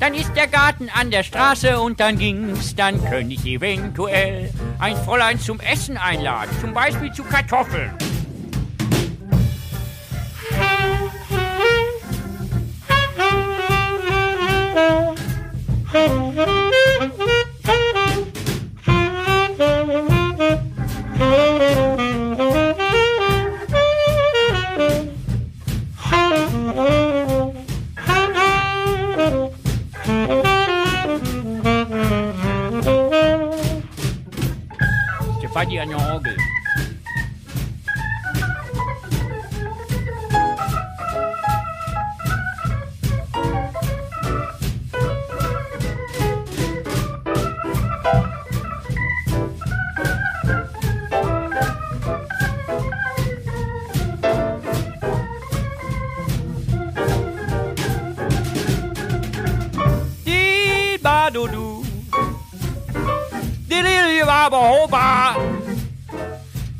Dann 0.00 0.14
ist 0.14 0.32
der 0.34 0.46
Garten 0.46 0.88
an 0.88 1.10
der 1.10 1.22
Straße 1.22 1.78
und 1.80 2.00
dann 2.00 2.18
ging's. 2.18 2.74
Dann 2.74 3.04
könnte 3.04 3.34
ich 3.34 3.44
eventuell 3.44 4.52
ein 4.78 4.96
Fräulein 4.96 5.38
zum 5.40 5.60
Essen 5.60 5.96
einladen, 5.96 6.50
zum 6.60 6.72
Beispiel 6.72 7.12
zu 7.12 7.24
Kartoffeln. 7.24 7.92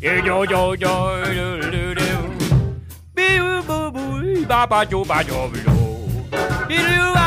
yo 0.00 0.44
yo 0.44 0.44
yo 0.44 0.76
do 0.76 1.70
do 1.70 1.94
do, 1.94 2.08
boo 3.16 3.62
boo 3.66 3.90
boo, 3.90 4.46
ba 4.46 4.66
ba 4.66 4.84
jo 4.84 5.04
ba 5.04 5.22
jo 5.24 5.50
do, 5.50 7.17